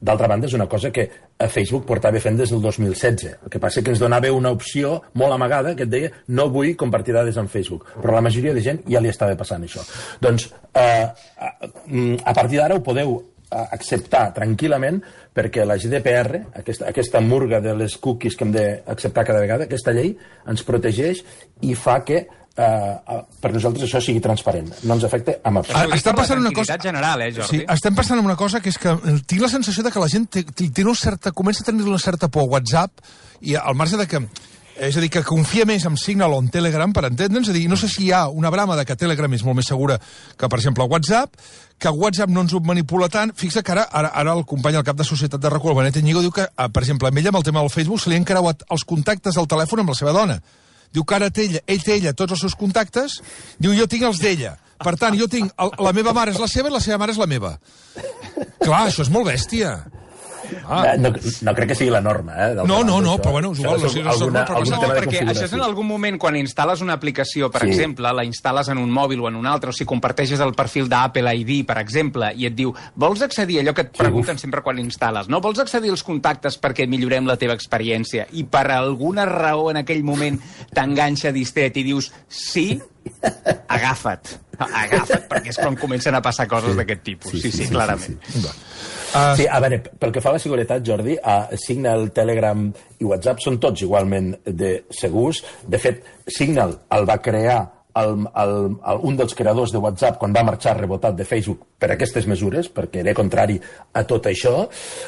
D'altra 0.00 0.28
banda, 0.30 0.48
és 0.48 0.54
una 0.56 0.64
cosa 0.70 0.88
que 0.94 1.04
a 1.40 1.48
Facebook 1.48 1.84
portava 1.88 2.20
fent 2.20 2.38
des 2.38 2.50
del 2.52 2.62
2016. 2.64 3.26
El 3.44 3.52
que 3.52 3.60
passa 3.60 3.82
que 3.84 3.92
ens 3.92 4.00
donava 4.00 4.30
una 4.32 4.52
opció 4.54 4.96
molt 5.20 5.36
amagada 5.36 5.74
que 5.76 5.84
et 5.84 5.92
deia 5.92 6.10
no 6.32 6.48
vull 6.52 6.72
compartir 6.80 7.12
dades 7.16 7.36
amb 7.40 7.52
Facebook. 7.52 7.84
Però 8.00 8.16
la 8.16 8.24
majoria 8.24 8.54
de 8.56 8.64
gent 8.64 8.80
ja 8.88 9.02
li 9.04 9.12
estava 9.12 9.36
passant 9.36 9.64
això. 9.66 9.84
Doncs, 10.24 10.48
eh, 10.72 11.04
a, 11.04 11.52
a 11.60 12.34
partir 12.34 12.60
d'ara 12.60 12.80
ho 12.80 12.84
podeu 12.84 13.18
acceptar 13.50 14.30
tranquil·lament 14.36 15.00
perquè 15.34 15.64
la 15.66 15.76
GDPR, 15.80 16.42
aquesta, 16.60 16.88
aquesta 16.90 17.22
murga 17.24 17.60
de 17.62 17.74
les 17.78 17.96
cookies 17.98 18.36
que 18.36 18.46
hem 18.46 18.52
d'acceptar 18.54 19.24
cada 19.26 19.42
vegada, 19.42 19.66
aquesta 19.66 19.94
llei 19.96 20.12
ens 20.48 20.62
protegeix 20.66 21.24
i 21.66 21.74
fa 21.78 22.00
que 22.06 22.20
eh, 22.20 22.64
uh, 22.64 23.22
per 23.40 23.52
nosaltres 23.54 23.86
això 23.86 24.02
sigui 24.04 24.22
transparent. 24.24 24.70
No 24.84 24.96
ens 24.98 25.06
afecta 25.08 25.38
amb 25.46 25.62
absolut. 25.62 25.96
Està 25.96 26.14
passant 26.16 26.42
una 26.42 26.52
cosa... 26.56 26.78
general, 26.82 27.24
eh, 27.24 27.32
Jordi? 27.36 27.60
Sí, 27.60 27.64
estem 27.76 27.96
passant 27.96 28.22
una 28.22 28.36
cosa 28.38 28.62
que 28.62 28.72
és 28.72 28.78
que 28.80 28.94
tinc 29.26 29.42
la 29.42 29.52
sensació 29.52 29.84
de 29.86 29.94
que 29.94 30.02
la 30.02 30.10
gent 30.12 30.28
té, 30.30 30.44
té 30.44 30.84
una 30.84 30.96
certa, 30.98 31.34
comença 31.36 31.64
a 31.64 31.70
tenir 31.70 31.86
una 31.88 32.00
certa 32.02 32.28
por 32.28 32.46
a 32.46 32.54
WhatsApp 32.56 33.04
i 33.40 33.56
al 33.56 33.78
marge 33.78 33.98
de 34.00 34.06
que 34.10 34.24
és 34.80 34.96
a 34.96 35.02
dir, 35.02 35.10
que 35.12 35.20
confia 35.26 35.66
més 35.68 35.84
en 35.84 35.96
Signal 36.00 36.32
o 36.32 36.38
en 36.40 36.48
Telegram, 36.48 36.92
per 36.96 37.04
entendre'ns. 37.04 37.50
És 37.50 37.52
a 37.52 37.56
dir, 37.58 37.66
no 37.68 37.76
sé 37.76 37.88
si 37.92 38.06
hi 38.06 38.12
ha 38.16 38.22
una 38.32 38.48
brama 38.50 38.78
de 38.78 38.86
que 38.88 38.96
Telegram 38.96 39.32
és 39.36 39.44
molt 39.44 39.58
més 39.58 39.68
segura 39.68 39.98
que, 40.00 40.48
per 40.48 40.56
exemple, 40.56 40.86
WhatsApp, 40.88 41.36
que 41.80 41.92
WhatsApp 41.92 42.32
no 42.32 42.46
ens 42.46 42.54
ho 42.56 42.62
manipula 42.64 43.10
tant. 43.12 43.34
Fixa 43.36 43.62
que 43.62 43.74
ara, 43.76 43.84
ara, 43.92 44.14
ara 44.16 44.32
el 44.32 44.46
company, 44.48 44.78
el 44.80 44.86
cap 44.86 44.96
de 44.96 45.04
societat 45.04 45.42
de 45.42 45.52
Recul, 45.52 45.76
Benet 45.76 46.00
Ñigo, 46.00 46.24
diu 46.24 46.32
que, 46.32 46.48
eh, 46.48 46.68
per 46.72 46.82
exemple, 46.82 47.12
amb 47.12 47.20
ell, 47.20 47.28
amb 47.28 47.42
el 47.42 47.46
tema 47.50 47.60
del 47.60 47.68
Facebook, 47.68 48.00
se 48.00 48.08
li 48.08 48.16
han 48.16 48.24
creuat 48.24 48.64
els 48.70 48.88
contactes 48.88 49.36
del 49.36 49.48
telèfon 49.52 49.84
amb 49.84 49.92
la 49.92 50.00
seva 50.00 50.16
dona. 50.16 50.40
Diu 50.90 51.04
que 51.04 51.14
ara 51.14 51.28
té 51.30 51.44
ella, 51.44 51.60
ell 51.66 51.84
té 51.84 51.94
ella 52.00 52.16
tots 52.16 52.32
els 52.32 52.40
seus 52.40 52.56
contactes, 52.56 53.20
diu 53.58 53.76
jo 53.76 53.86
tinc 53.86 54.08
els 54.08 54.18
d'ella. 54.18 54.56
Per 54.80 54.96
tant, 54.96 55.12
jo 55.12 55.28
tinc... 55.28 55.52
El, 55.60 55.76
la 55.76 55.92
meva 55.92 56.16
mare 56.16 56.32
és 56.32 56.40
la 56.40 56.48
seva 56.48 56.72
i 56.72 56.72
la 56.72 56.80
seva 56.80 56.96
mare 56.98 57.12
és 57.12 57.20
la 57.20 57.28
meva. 57.28 57.58
Clar, 58.64 58.86
això 58.88 59.04
és 59.04 59.12
molt 59.12 59.28
bèstia. 59.28 59.76
Ah. 60.64 60.94
No, 60.98 61.10
no 61.10 61.54
crec 61.56 61.72
que 61.72 61.76
sigui 61.78 61.90
la 61.92 62.00
norma, 62.04 62.36
eh? 62.46 62.54
No, 62.56 62.82
no, 62.84 63.00
no, 63.02 63.16
però 63.18 63.34
bueno, 63.36 63.52
és 63.52 63.62
igual. 63.62 63.80
No, 63.80 63.88
és 63.88 63.96
alguna, 63.96 64.44
alguna, 64.44 64.76
no, 64.76 64.92
perquè 64.94 65.22
això 65.24 65.46
és 65.46 65.54
en 65.56 65.64
algun 65.64 65.88
moment, 65.88 66.18
quan 66.20 66.36
instal·les 66.38 66.82
una 66.84 66.96
aplicació, 66.98 67.50
per 67.52 67.64
sí. 67.64 67.72
exemple, 67.72 68.12
la 68.16 68.24
instal·les 68.26 68.70
en 68.72 68.80
un 68.82 68.92
mòbil 68.94 69.24
o 69.24 69.28
en 69.30 69.38
un 69.40 69.48
altre, 69.50 69.72
o 69.72 69.76
si 69.76 69.86
comparteixes 69.88 70.42
el 70.44 70.54
perfil 70.58 70.88
d'Apple 70.90 71.34
ID, 71.42 71.54
per 71.68 71.78
exemple, 71.82 72.32
i 72.36 72.48
et 72.48 72.56
diu, 72.56 72.74
vols 72.94 73.24
accedir 73.26 73.60
a 73.60 73.64
allò 73.64 73.74
que 73.76 73.86
et 73.88 73.94
pregunten 73.96 74.38
sí, 74.38 74.46
sempre 74.46 74.64
quan 74.66 74.80
instal·les, 74.82 75.30
no? 75.32 75.42
Vols 75.44 75.62
accedir 75.62 75.92
als 75.92 76.04
contactes 76.06 76.58
perquè 76.60 76.86
millorem 76.90 77.28
la 77.28 77.38
teva 77.40 77.56
experiència 77.58 78.28
i 78.36 78.46
per 78.48 78.66
alguna 78.74 79.26
raó 79.28 79.70
en 79.72 79.82
aquell 79.82 80.04
moment 80.06 80.38
t'enganxa 80.74 81.34
distet 81.34 81.76
i 81.80 81.86
dius 81.86 82.10
sí, 82.28 82.72
agafa't. 83.68 84.38
Agafa't, 84.60 85.26
perquè 85.30 85.54
és 85.54 85.60
quan 85.60 85.78
comencen 85.80 86.16
a 86.16 86.22
passar 86.24 86.48
coses 86.50 86.74
sí. 86.74 86.80
d'aquest 86.80 87.06
tipus. 87.06 87.32
Sí, 87.32 87.46
sí, 87.46 87.50
sí, 87.50 87.64
sí 87.64 87.72
clarament. 87.72 88.18
Sí, 88.26 88.40
sí, 88.40 88.48
sí. 88.48 88.99
Uh... 89.10 89.34
Sí, 89.38 89.46
a 89.50 89.58
veure, 89.62 89.80
pel 89.98 90.12
que 90.14 90.22
fa 90.22 90.30
a 90.30 90.36
la 90.36 90.42
seguretat, 90.42 90.84
Jordi, 90.86 91.16
uh, 91.18 91.50
Signal, 91.58 92.10
Telegram 92.14 92.68
i 93.00 93.08
WhatsApp 93.08 93.42
són 93.42 93.58
tots 93.62 93.82
igualment 93.86 94.32
de 94.46 94.76
segurs. 94.94 95.42
De 95.66 95.80
fet, 95.82 96.04
Signal 96.30 96.76
el 96.94 97.08
va 97.08 97.18
crear 97.24 97.58
el, 97.98 98.22
el, 98.38 98.54
el, 98.86 99.02
un 99.10 99.18
dels 99.18 99.34
creadors 99.34 99.74
de 99.74 99.82
WhatsApp 99.82 100.20
quan 100.20 100.34
va 100.36 100.44
marxar 100.46 100.76
rebotat 100.78 101.16
de 101.18 101.26
Facebook 101.26 101.66
per 101.80 101.90
aquestes 101.94 102.28
mesures, 102.30 102.70
perquè 102.70 103.02
era 103.02 103.16
contrari 103.18 103.58
a 103.92 104.04
tot 104.06 104.30
això. 104.30 104.54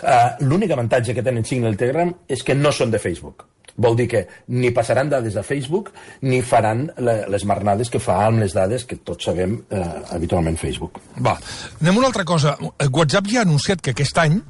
Uh, 0.03 0.29
L'únic 0.43 0.75
avantatge 0.75 1.15
que 1.15 1.25
tenen 1.25 1.47
Signal 1.47 1.79
i 1.79 1.83
Telegram 1.85 2.13
és 2.29 2.43
que 2.43 2.59
no 2.59 2.75
són 2.75 2.91
de 2.91 3.03
Facebook. 3.03 3.47
Vol 3.77 3.97
dir 3.97 4.09
que 4.09 4.27
ni 4.49 4.71
passaran 4.75 5.09
dades 5.09 5.37
a 5.37 5.43
Facebook 5.43 5.93
ni 6.23 6.43
faran 6.43 6.91
les 6.99 7.45
marnades 7.49 7.91
que 7.91 8.01
fa 8.03 8.27
amb 8.27 8.43
les 8.45 8.53
dades 8.57 8.85
que 8.85 8.99
tots 9.01 9.25
sabem 9.31 9.59
eh, 9.71 9.85
habitualment 10.13 10.59
Facebook. 10.61 11.01
Va, 11.25 11.39
anem 11.81 12.03
una 12.03 12.11
altra 12.13 12.25
cosa. 12.29 12.57
WhatsApp 12.91 13.31
ja 13.33 13.41
ha 13.43 13.47
anunciat 13.49 13.81
que 13.81 13.95
aquest 13.97 14.19
any 14.19 14.41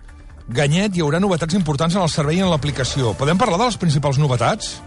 Ganyet 0.53 0.97
hi 0.99 1.03
haurà 1.05 1.21
novetats 1.23 1.55
importants 1.55 1.95
en 1.95 2.03
el 2.03 2.11
servei 2.11 2.41
i 2.41 2.43
en 2.43 2.51
l'aplicació. 2.51 3.13
Podem 3.17 3.39
parlar 3.39 3.61
de 3.61 3.69
les 3.71 3.79
principals 3.79 4.19
novetats? 4.19 4.81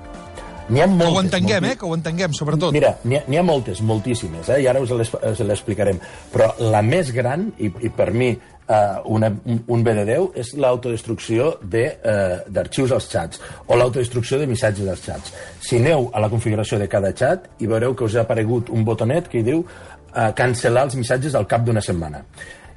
N'hi 0.67 0.81
ha 0.81 0.87
moltes. 0.89 1.05
Que 1.07 1.13
ho 1.15 1.21
entenguem, 1.21 1.61
moltes. 1.63 1.71
eh? 1.71 1.79
Que 1.79 1.85
ho 1.85 1.95
entenguem, 1.95 2.33
sobretot. 2.33 2.73
Mira, 2.73 2.95
n'hi 3.05 3.19
ha, 3.19 3.39
ha 3.39 3.45
moltes, 3.45 3.81
moltíssimes, 3.85 4.49
eh? 4.49 4.59
I 4.63 4.67
ara 4.67 4.81
us 4.81 4.91
les, 4.91 5.11
les 5.23 5.53
explicarem. 5.55 5.99
Però 6.33 6.51
la 6.73 6.81
més 6.85 7.11
gran, 7.15 7.51
i, 7.61 7.69
i 7.85 7.91
per 7.93 8.11
mi 8.11 8.33
uh, 8.67 9.01
una, 9.05 9.31
un, 9.67 9.83
bé 9.83 9.93
de 9.97 10.05
Déu 10.07 10.29
és 10.37 10.53
l'autodestrucció 10.59 11.55
d'arxius 11.61 12.89
de, 12.89 12.93
uh, 12.93 12.97
als 12.97 13.09
xats 13.11 13.41
o 13.67 13.77
l'autodestrucció 13.77 14.39
de 14.41 14.49
missatges 14.49 14.89
als 14.89 15.05
xats. 15.05 15.33
Si 15.61 15.79
aneu 15.81 16.09
a 16.13 16.21
la 16.23 16.29
configuració 16.29 16.79
de 16.81 16.89
cada 16.91 17.13
xat 17.13 17.49
i 17.59 17.69
veureu 17.71 17.95
que 17.95 18.05
us 18.07 18.15
ha 18.15 18.25
aparegut 18.25 18.69
un 18.73 18.85
botonet 18.85 19.29
que 19.31 19.41
hi 19.41 19.47
diu 19.47 19.63
uh, 19.63 20.29
cancel·lar 20.37 20.87
els 20.89 20.99
missatges 20.99 21.35
al 21.35 21.47
cap 21.49 21.65
d'una 21.65 21.83
setmana. 21.83 22.23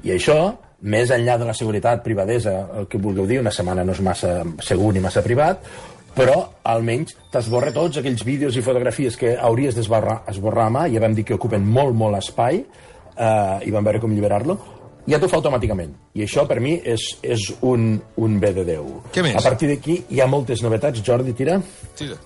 I 0.05 0.15
això, 0.15 0.39
més 0.83 1.11
enllà 1.11 1.39
de 1.39 1.47
la 1.49 1.55
seguretat, 1.57 2.05
privadesa, 2.05 2.55
el 2.79 2.91
que 2.91 3.01
vulgueu 3.03 3.27
dir, 3.27 3.41
una 3.43 3.55
setmana 3.55 3.85
no 3.85 3.97
és 3.97 4.03
massa 4.05 4.43
segur 4.63 4.93
ni 4.95 5.03
massa 5.03 5.25
privat, 5.25 5.65
però 6.19 6.37
almenys 6.67 7.15
t'esborra 7.33 7.73
tots 7.75 8.01
aquells 8.01 8.25
vídeos 8.27 8.57
i 8.57 8.63
fotografies 8.65 9.17
que 9.19 9.37
hauries 9.37 9.77
d'esborrar 9.77 10.23
esborrar 10.31 10.67
a 10.67 10.75
mà, 10.75 10.87
ja 10.91 11.03
vam 11.03 11.15
dir 11.15 11.25
que 11.27 11.37
ocupen 11.37 11.67
molt, 11.67 11.95
molt 11.99 12.19
espai, 12.19 12.63
eh, 12.63 13.59
i 13.67 13.75
vam 13.75 13.87
veure 13.87 14.01
com 14.03 14.15
alliberar-lo, 14.15 14.59
ja 15.09 15.19
t'ho 15.21 15.29
fa 15.31 15.39
automàticament. 15.41 15.95
I 16.19 16.25
això, 16.27 16.45
per 16.49 16.59
mi, 16.65 16.77
és, 16.85 17.05
és 17.25 17.49
un, 17.67 17.95
un 18.21 18.41
bé 18.43 18.53
de 18.57 18.65
Déu. 18.69 18.91
Què 19.15 19.25
més? 19.25 19.39
A 19.39 19.45
partir 19.45 19.71
d'aquí 19.73 20.03
hi 20.13 20.21
ha 20.21 20.29
moltes 20.31 20.63
novetats. 20.65 21.03
Jordi, 21.05 21.35
tira. 21.37 21.59
Tira. 21.99 22.19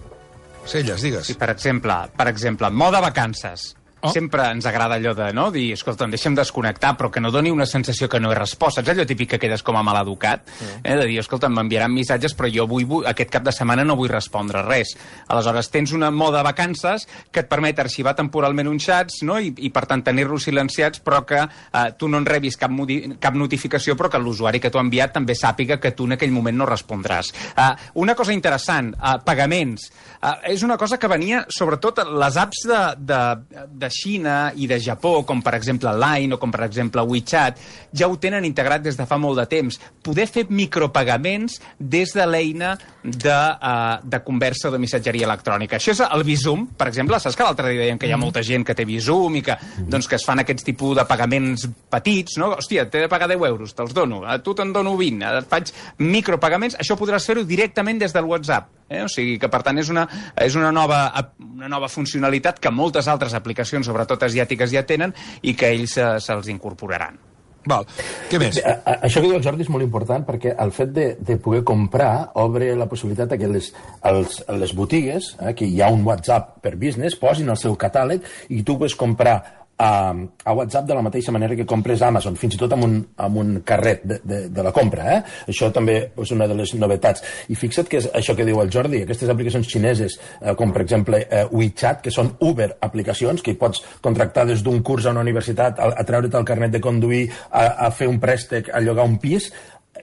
Celles, 0.66 1.02
digues. 1.02 1.26
Sí, 1.26 1.34
per 1.38 1.50
exemple, 1.50 1.94
per 2.18 2.28
exemple, 2.30 2.70
moda 2.70 3.00
vacances. 3.02 3.72
Oh. 4.02 4.10
Sempre 4.10 4.48
ens 4.50 4.66
agrada 4.66 4.96
allò 4.98 5.12
de 5.14 5.28
no? 5.32 5.50
dir, 5.54 5.68
escolta, 5.76 6.08
deixem 6.10 6.34
desconnectar, 6.34 6.96
però 6.98 7.10
que 7.14 7.20
no 7.22 7.30
doni 7.30 7.52
una 7.54 7.66
sensació 7.70 8.08
que 8.10 8.18
no 8.18 8.32
he 8.32 8.38
respost. 8.38 8.80
Saps 8.80 8.90
allò 8.90 9.04
típic 9.06 9.34
que 9.34 9.38
quedes 9.38 9.62
com 9.62 9.76
a 9.78 9.82
maleducat? 9.86 10.42
Mm. 10.48 10.80
Eh? 10.82 10.96
De 10.98 11.06
dir, 11.06 11.20
escolta, 11.22 11.50
m'enviaran 11.52 11.92
missatges, 11.94 12.34
però 12.34 12.50
jo 12.50 12.66
vull, 12.66 12.86
vull, 12.90 13.06
aquest 13.06 13.30
cap 13.30 13.46
de 13.46 13.54
setmana 13.54 13.84
no 13.86 13.94
vull 13.98 14.10
respondre 14.10 14.64
res. 14.66 14.96
Aleshores, 15.30 15.70
tens 15.70 15.94
una 15.94 16.10
moda 16.10 16.42
vacances 16.42 17.06
que 17.30 17.44
et 17.44 17.50
permet 17.50 17.78
arxivar 17.78 18.16
temporalment 18.18 18.72
uns 18.72 18.88
xats 18.88 19.22
no? 19.22 19.38
I, 19.38 19.52
i 19.62 19.70
per 19.70 19.84
tant, 19.86 20.02
tenir-los 20.02 20.48
silenciats, 20.48 20.98
però 21.06 21.22
que 21.28 21.44
eh, 21.44 21.84
tu 21.98 22.10
no 22.10 22.18
en 22.18 22.26
rebis 22.26 22.58
cap, 22.58 22.74
cap 23.22 23.38
notificació, 23.38 23.94
però 23.98 24.10
que 24.10 24.20
l'usuari 24.22 24.58
que 24.58 24.72
t'ho 24.72 24.82
ha 24.82 24.86
enviat 24.86 25.14
també 25.14 25.38
sàpiga 25.38 25.78
que 25.78 25.94
tu 25.94 26.08
en 26.10 26.16
aquell 26.18 26.34
moment 26.34 26.58
no 26.58 26.66
respondràs. 26.66 27.30
Eh, 27.54 27.70
una 28.02 28.18
cosa 28.18 28.34
interessant, 28.34 28.92
eh, 28.98 29.14
pagaments. 29.24 29.92
Eh, 30.18 30.34
és 30.56 30.66
una 30.66 30.76
cosa 30.80 30.98
que 30.98 31.10
venia, 31.10 31.46
sobretot, 31.46 32.02
les 32.18 32.42
apps 32.42 32.66
de, 32.66 32.82
de, 32.98 33.22
de 33.70 33.91
Xina 33.92 34.36
i 34.56 34.66
de 34.70 34.78
Japó, 34.82 35.20
com 35.28 35.42
per 35.44 35.54
exemple 35.58 35.92
Line 36.00 36.34
o 36.36 36.40
com 36.40 36.52
per 36.52 36.64
exemple 36.66 37.04
WeChat, 37.06 37.60
ja 37.92 38.08
ho 38.08 38.16
tenen 38.20 38.46
integrat 38.48 38.82
des 38.84 38.98
de 38.98 39.06
fa 39.08 39.18
molt 39.20 39.38
de 39.38 39.46
temps. 39.50 39.78
Poder 40.02 40.26
fer 40.30 40.46
micropagaments 40.50 41.60
des 41.78 42.14
de 42.16 42.26
l'eina 42.26 42.74
de, 43.02 43.34
uh, 43.34 44.00
de 44.02 44.22
conversa 44.24 44.68
o 44.68 44.72
de 44.72 44.80
missatgeria 44.82 45.26
electrònica. 45.28 45.78
Això 45.78 45.94
és 45.94 46.02
el 46.06 46.24
Visum, 46.26 46.66
per 46.78 46.88
exemple. 46.88 47.18
Saps 47.20 47.36
que 47.36 47.46
l'altre 47.46 47.72
dia 47.72 47.84
deien 47.84 48.00
que 48.00 48.08
hi 48.08 48.14
ha 48.14 48.18
mm. 48.18 48.26
molta 48.26 48.42
gent 48.46 48.66
que 48.66 48.76
té 48.78 48.86
Visum 48.88 49.36
i 49.38 49.44
que, 49.44 49.56
doncs, 49.78 50.08
que 50.08 50.18
es 50.18 50.26
fan 50.26 50.42
aquests 50.42 50.66
tipus 50.66 50.96
de 50.98 51.06
pagaments 51.08 51.66
petits, 51.92 52.38
no? 52.40 52.52
Hòstia, 52.58 52.86
t'he 52.90 53.04
de 53.04 53.10
pagar 53.12 53.28
10 53.30 53.46
euros, 53.50 53.74
te'ls 53.76 53.94
dono. 53.96 54.22
A 54.26 54.38
tu 54.42 54.54
te'n 54.58 54.72
dono 54.74 54.94
20. 54.98 55.26
Et 55.42 55.50
faig 55.50 55.74
micropagaments. 56.02 56.78
Això 56.82 56.96
podràs 56.98 57.26
fer-ho 57.26 57.44
directament 57.48 58.00
des 58.02 58.14
del 58.14 58.28
WhatsApp. 58.30 58.70
Eh? 58.92 59.02
O 59.02 59.08
sigui 59.08 59.38
que, 59.40 59.48
per 59.50 59.62
tant, 59.64 59.78
és 59.80 59.88
una, 59.92 60.04
és 60.36 60.56
una, 60.58 60.70
nova, 60.74 61.06
una 61.40 61.70
nova 61.72 61.88
funcionalitat 61.88 62.60
que 62.62 62.72
moltes 62.74 63.08
altres 63.08 63.34
aplicacions, 63.38 63.81
sobretot 63.86 64.28
asiàtiques, 64.28 64.72
ja 64.72 64.86
tenen 64.86 65.14
i 65.42 65.56
que 65.58 65.72
ells 65.72 65.98
eh, 65.98 66.16
se'ls 66.22 66.48
se 66.48 66.54
incorporaran. 66.54 67.20
Val. 67.68 67.86
Què 68.26 68.40
més? 68.42 68.58
A, 68.58 68.74
a, 68.82 68.94
això 69.06 69.20
que 69.20 69.28
diu 69.28 69.36
el 69.36 69.44
Jordi 69.44 69.62
és 69.62 69.70
molt 69.70 69.84
important 69.84 70.24
perquè 70.26 70.56
el 70.64 70.72
fet 70.74 70.90
de, 70.96 71.06
de 71.22 71.36
poder 71.38 71.62
comprar 71.66 72.32
obre 72.42 72.72
la 72.78 72.88
possibilitat 72.90 73.36
que 73.38 73.50
les, 73.50 73.70
els, 74.10 74.40
les 74.58 74.74
botigues, 74.74 75.32
eh, 75.38 75.52
que 75.58 75.68
hi 75.68 75.78
ha 75.80 75.92
un 75.94 76.02
WhatsApp 76.06 76.56
per 76.64 76.74
business, 76.80 77.18
posin 77.20 77.52
el 77.54 77.60
seu 77.60 77.78
catàleg 77.78 78.26
i 78.50 78.64
tu 78.66 78.80
puedes 78.80 78.98
comprar 78.98 79.61
a, 79.82 80.14
a 80.44 80.54
WhatsApp 80.54 80.86
de 80.86 80.94
la 80.94 81.02
mateixa 81.02 81.32
manera 81.34 81.56
que 81.58 81.66
compres 81.66 82.02
a 82.02 82.10
Amazon, 82.12 82.36
fins 82.38 82.54
i 82.54 82.60
tot 82.60 82.72
amb 82.76 82.86
un, 82.86 82.94
amb 83.26 83.40
un 83.42 83.54
carret 83.66 84.04
de, 84.06 84.20
de, 84.22 84.38
de 84.54 84.64
la 84.64 84.72
compra. 84.74 85.08
Eh? 85.16 85.18
Això 85.50 85.72
també 85.74 85.96
és 86.22 86.34
una 86.36 86.46
de 86.50 86.56
les 86.60 86.74
novetats. 86.78 87.24
I 87.50 87.58
fixa't 87.58 87.90
que 87.90 87.98
és 87.98 88.08
això 88.14 88.36
que 88.38 88.46
diu 88.46 88.62
el 88.62 88.70
Jordi, 88.72 89.02
aquestes 89.02 89.32
aplicacions 89.32 89.68
xineses, 89.68 90.18
eh, 90.38 90.54
com 90.58 90.74
per 90.74 90.84
exemple 90.86 91.24
eh, 91.24 91.44
WeChat, 91.50 92.02
que 92.06 92.14
són 92.14 92.34
Uber 92.46 92.70
aplicacions, 92.86 93.42
que 93.42 93.56
pots 93.58 93.82
contractar 94.04 94.46
des 94.48 94.62
d'un 94.62 94.82
curs 94.86 95.06
a 95.06 95.16
una 95.16 95.26
universitat, 95.26 95.82
a, 95.82 95.92
a 95.98 96.06
treure't 96.06 96.38
el 96.38 96.46
carnet 96.48 96.74
de 96.76 96.82
conduir, 96.84 97.26
a, 97.50 97.66
a 97.88 97.90
fer 97.90 98.10
un 98.10 98.22
préstec, 98.22 98.70
a 98.70 98.80
llogar 98.84 99.08
un 99.08 99.18
pis, 99.22 99.50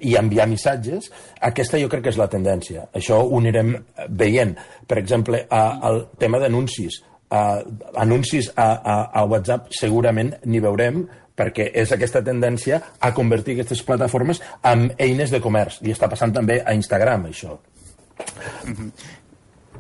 i 0.05 0.13
enviar 0.19 0.45
missatges, 0.47 1.09
aquesta 1.43 1.79
jo 1.81 1.89
crec 1.91 2.05
que 2.05 2.11
és 2.13 2.19
la 2.19 2.29
tendència. 2.31 2.85
Això 2.95 3.17
ho 3.23 3.39
anirem 3.39 3.73
veient. 4.15 4.53
Per 4.87 4.99
exemple, 5.01 5.41
a, 5.49 5.63
al 5.89 6.03
tema 6.21 6.39
d'anuncis 6.39 7.01
uh, 7.31 7.61
anuncis 7.95 8.51
a, 8.55 8.69
a, 8.77 8.97
a 9.21 9.25
WhatsApp 9.29 9.73
segurament 9.79 10.33
n'hi 10.45 10.61
veurem 10.63 11.03
perquè 11.39 11.69
és 11.81 11.91
aquesta 11.95 12.21
tendència 12.25 12.81
a 12.99 13.13
convertir 13.15 13.55
aquestes 13.55 13.83
plataformes 13.87 14.41
en 14.67 14.89
eines 14.99 15.31
de 15.31 15.39
comerç. 15.39 15.79
I 15.87 15.95
està 15.95 16.09
passant 16.11 16.33
també 16.35 16.59
a 16.59 16.75
Instagram, 16.75 17.29
això. 17.31 17.55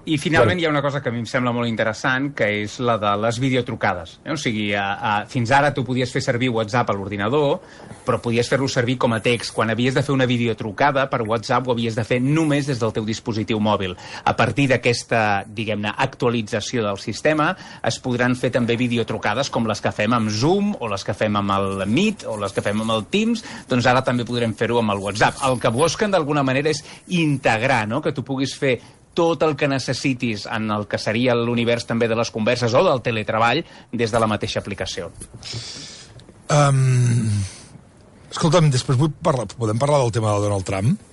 I 0.05 0.17
finalment 0.17 0.55
bueno. 0.57 0.61
hi 0.61 0.65
ha 0.65 0.69
una 0.69 0.81
cosa 0.81 1.01
que 1.01 1.09
a 1.09 1.11
mi 1.11 1.19
em 1.19 1.27
sembla 1.27 1.51
molt 1.53 1.67
interessant, 1.67 2.31
que 2.35 2.47
és 2.63 2.79
la 2.79 2.95
de 3.01 3.11
les 3.19 3.39
videotrucades. 3.41 4.19
Eh? 4.23 4.31
O 4.33 4.37
sigui, 4.39 4.69
a, 4.73 4.85
a, 4.95 5.13
fins 5.29 5.51
ara 5.55 5.73
tu 5.75 5.83
podies 5.85 6.11
fer 6.13 6.21
servir 6.23 6.49
WhatsApp 6.53 6.89
a 6.89 6.95
l'ordinador, 6.95 7.59
però 8.05 8.19
podies 8.23 8.49
fer-lo 8.49 8.69
servir 8.71 8.97
com 9.01 9.13
a 9.13 9.19
text. 9.23 9.53
Quan 9.55 9.69
havies 9.73 9.97
de 9.97 10.03
fer 10.05 10.15
una 10.15 10.27
videotrucada 10.29 11.05
per 11.11 11.21
WhatsApp 11.27 11.67
ho 11.67 11.75
havies 11.75 11.97
de 11.99 12.05
fer 12.07 12.19
només 12.23 12.69
des 12.69 12.79
del 12.81 12.93
teu 12.95 13.05
dispositiu 13.05 13.59
mòbil. 13.63 13.95
A 14.23 14.35
partir 14.39 14.69
d'aquesta, 14.71 15.43
diguem-ne, 15.45 15.91
actualització 15.97 16.85
del 16.87 17.01
sistema, 17.03 17.51
es 17.85 17.99
podran 18.01 18.37
fer 18.39 18.53
també 18.55 18.79
videotrucades 18.79 19.51
com 19.53 19.67
les 19.69 19.83
que 19.83 19.93
fem 19.95 20.15
amb 20.15 20.31
Zoom, 20.33 20.73
o 20.79 20.89
les 20.91 21.05
que 21.05 21.17
fem 21.17 21.35
amb 21.39 21.55
el 21.57 21.85
Meet, 21.89 22.25
o 22.29 22.37
les 22.39 22.55
que 22.55 22.63
fem 22.65 22.85
amb 22.85 22.95
el 22.95 23.05
Teams, 23.11 23.43
doncs 23.69 23.89
ara 23.89 24.05
també 24.05 24.25
podrem 24.25 24.55
fer-ho 24.57 24.79
amb 24.81 24.95
el 24.95 25.03
WhatsApp. 25.03 25.43
El 25.49 25.59
que 25.61 25.73
busquen 25.73 26.15
d'alguna 26.15 26.45
manera 26.45 26.71
és 26.71 26.83
integrar, 27.07 27.85
no? 27.89 28.01
que 28.01 28.15
tu 28.15 28.23
puguis 28.25 28.55
fer 28.57 28.77
tot 29.19 29.43
el 29.43 29.57
que 29.59 29.67
necessitis 29.67 30.45
en 30.47 30.69
el 30.71 30.87
que 30.87 30.99
seria 31.01 31.35
l'univers 31.35 31.83
també 31.89 32.07
de 32.07 32.15
les 32.15 32.31
converses 32.31 32.73
o 32.73 32.83
del 32.87 33.03
teletreball 33.03 33.65
des 33.91 34.13
de 34.13 34.21
la 34.23 34.29
mateixa 34.31 34.63
aplicació. 34.63 35.09
Um, 36.49 37.27
escolta'm, 38.31 38.71
després 38.71 38.97
vull 38.97 39.11
parlar, 39.11 39.49
podem 39.51 39.81
parlar 39.81 39.99
del 40.05 40.15
tema 40.15 40.31
de 40.33 40.47
Donald 40.47 40.67
Trump? 40.67 41.05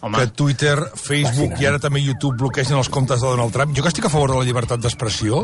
Home. 0.00 0.14
que 0.14 0.28
Twitter, 0.38 0.76
Facebook 0.94 1.56
i 1.58 1.66
ara 1.66 1.80
també 1.82 1.98
YouTube 1.98 2.36
bloquegen 2.38 2.78
els 2.78 2.88
comptes 2.88 3.18
de 3.18 3.26
Donald 3.26 3.50
Trump. 3.52 3.74
Jo 3.74 3.82
que 3.82 3.90
estic 3.90 4.06
a 4.06 4.12
favor 4.12 4.30
de 4.30 4.38
la 4.38 4.46
llibertat 4.46 4.78
d'expressió, 4.80 5.42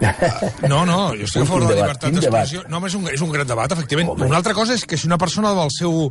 no, 0.72 0.84
no, 0.88 0.98
jo 1.18 1.26
estic 1.26 1.42
a 1.42 1.46
favor 1.48 1.66
de 1.66 1.74
la 1.74 1.80
llibertat 1.80 2.14
d'expressió. 2.16 2.62
No, 2.72 2.80
és 2.86 2.96
un, 2.96 3.08
és 3.12 3.24
un 3.24 3.32
gran 3.32 3.48
debat, 3.48 3.72
efectivament. 3.76 4.12
Home. 4.14 4.28
Una 4.30 4.38
altra 4.40 4.54
cosa 4.56 4.76
és 4.76 4.86
que 4.88 4.98
si 5.00 5.08
una 5.08 5.18
persona 5.20 5.52
amb 5.52 5.64
el 5.66 5.72
seu, 5.74 6.06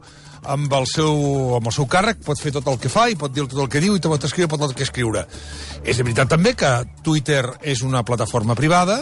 amb 0.55 0.75
el 0.79 0.85
seu, 0.89 1.23
amb 1.57 1.71
el 1.71 1.75
seu 1.75 1.87
càrrec 1.89 2.21
pot 2.25 2.41
fer 2.41 2.53
tot 2.55 2.69
el 2.69 2.77
que 2.81 2.91
fa 2.93 3.07
i 3.09 3.17
pot 3.19 3.33
dir 3.33 3.47
tot 3.47 3.63
el 3.65 3.71
que 3.71 3.81
diu 3.83 3.97
i 3.97 4.03
pot 4.03 4.29
escriure 4.29 4.51
pot 4.51 4.67
el 4.67 4.75
que 4.77 4.85
escriure. 4.85 5.25
És 5.83 6.01
veritat 6.03 6.29
també 6.35 6.53
que 6.59 6.71
Twitter 7.05 7.43
és 7.61 7.81
una 7.85 8.03
plataforma 8.05 8.57
privada, 8.59 9.01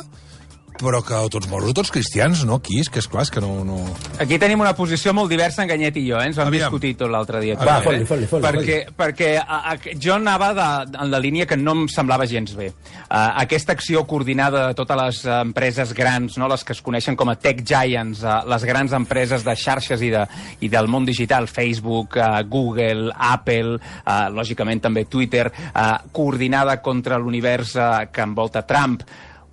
però 0.82 1.02
que 1.06 1.18
tots 1.34 1.50
moros, 1.50 1.74
tots 1.76 1.92
cristians, 1.94 2.44
no? 2.48 2.60
Aquí 2.62 2.80
és 2.82 2.90
que 2.92 3.02
és 3.02 3.08
clar, 3.10 3.26
és 3.26 3.32
que 3.34 3.42
no, 3.44 3.64
no... 3.68 3.80
Aquí 4.22 4.38
tenim 4.42 4.62
una 4.64 4.74
posició 4.78 5.14
molt 5.16 5.32
diversa, 5.32 5.64
en 5.64 5.72
Ganyet 5.72 5.98
i 6.00 6.06
jo, 6.10 6.20
eh? 6.20 6.30
Ens 6.30 6.38
vam 6.40 6.52
Aviam. 6.52 6.68
discutir 6.68 6.94
tot 7.00 7.12
l'altre 7.12 7.42
dia. 7.44 7.58
Va, 7.60 7.80
foli, 7.86 8.06
foli, 8.08 8.30
foli. 8.30 8.44
Perquè, 8.46 8.78
perquè 8.98 9.30
a, 9.42 9.60
a, 9.74 9.76
jo 9.94 10.16
anava 10.16 10.52
de, 10.58 10.68
en 11.04 11.12
la 11.12 11.22
línia 11.24 11.48
que 11.50 11.58
no 11.60 11.76
em 11.78 11.86
semblava 11.92 12.28
gens 12.30 12.54
bé. 12.58 12.70
Uh, 13.08 13.42
aquesta 13.44 13.74
acció 13.78 14.04
coordinada 14.10 14.68
de 14.70 14.78
totes 14.78 15.02
les 15.02 15.22
empreses 15.38 15.94
grans, 15.98 16.38
no? 16.38 16.50
les 16.52 16.66
que 16.68 16.76
es 16.78 16.84
coneixen 16.86 17.18
com 17.20 17.32
a 17.34 17.38
tech 17.40 17.64
giants, 17.68 18.24
uh, 18.26 18.42
les 18.50 18.68
grans 18.68 18.94
empreses 18.98 19.46
de 19.48 19.56
xarxes 19.58 20.04
i, 20.06 20.12
de, 20.14 20.26
i 20.62 20.72
del 20.74 20.90
món 20.92 21.08
digital, 21.08 21.50
Facebook, 21.52 22.20
uh, 22.22 22.44
Google, 22.48 23.12
Apple, 23.14 23.78
uh, 23.80 24.28
lògicament 24.34 24.84
també 24.88 25.08
Twitter, 25.10 25.48
uh, 25.50 25.98
coordinada 26.14 26.80
contra 26.86 27.18
l'univers 27.22 27.76
uh, 27.78 28.06
que 28.14 28.26
envolta 28.26 28.66
Trump, 28.68 29.04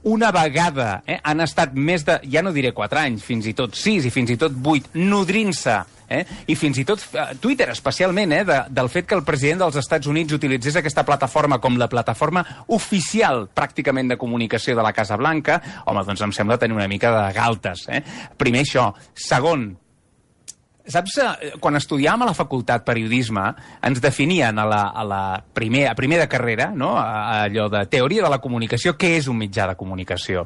una 0.05 0.31
vegada 0.35 1.03
eh, 1.07 1.19
han 1.23 1.41
estat 1.45 1.75
més 1.75 2.05
de, 2.07 2.19
ja 2.31 2.43
no 2.45 2.53
diré 2.53 2.75
4 2.77 3.03
anys, 3.07 3.25
fins 3.25 3.49
i 3.49 3.55
tot 3.57 3.77
6 3.79 4.09
i 4.09 4.13
fins 4.15 4.35
i 4.35 4.39
tot 4.41 4.55
8, 4.55 4.95
nodrint-se 5.01 5.83
Eh? 6.05 6.21
i 6.53 6.55
fins 6.55 6.77
i 6.77 6.83
tot 6.85 7.01
eh, 7.17 7.31
Twitter 7.41 7.71
especialment 7.73 8.35
eh, 8.37 8.43
de, 8.45 8.59
del 8.77 8.91
fet 8.93 9.07
que 9.09 9.17
el 9.17 9.23
president 9.25 9.63
dels 9.63 9.79
Estats 9.81 10.07
Units 10.11 10.37
utilitzés 10.37 10.77
aquesta 10.77 11.01
plataforma 11.09 11.57
com 11.65 11.79
la 11.81 11.89
plataforma 11.89 12.43
oficial 12.77 13.47
pràcticament 13.57 14.13
de 14.13 14.19
comunicació 14.21 14.77
de 14.77 14.85
la 14.85 14.93
Casa 14.93 15.17
Blanca 15.17 15.57
home, 15.87 16.05
doncs 16.05 16.27
em 16.27 16.35
sembla 16.37 16.61
tenir 16.61 16.77
una 16.77 16.91
mica 16.93 17.09
de 17.15 17.25
galtes 17.33 17.87
eh? 17.89 18.03
primer 18.37 18.67
això, 18.67 18.91
segon 19.17 19.71
Saps, 20.85 21.15
eh, 21.17 21.53
quan 21.65 21.79
estudiàvem 21.79 22.27
a 22.27 22.29
la 22.29 22.37
facultat 22.37 22.83
periodisme, 22.85 23.45
ens 23.89 24.03
definien 24.05 24.59
a 24.61 24.67
la, 24.69 24.83
a 24.93 25.05
la 25.09 25.21
primer, 25.57 25.87
a 25.89 25.95
primer 25.97 26.19
de 26.21 26.29
carrera, 26.29 26.69
no? 26.77 26.91
a, 27.01 27.45
allò 27.47 27.71
de 27.73 27.87
teoria 27.89 28.27
de 28.27 28.33
la 28.33 28.41
comunicació, 28.45 28.93
què 29.01 29.15
és 29.17 29.29
un 29.33 29.39
mitjà 29.41 29.65
de 29.71 29.79
comunicació. 29.81 30.45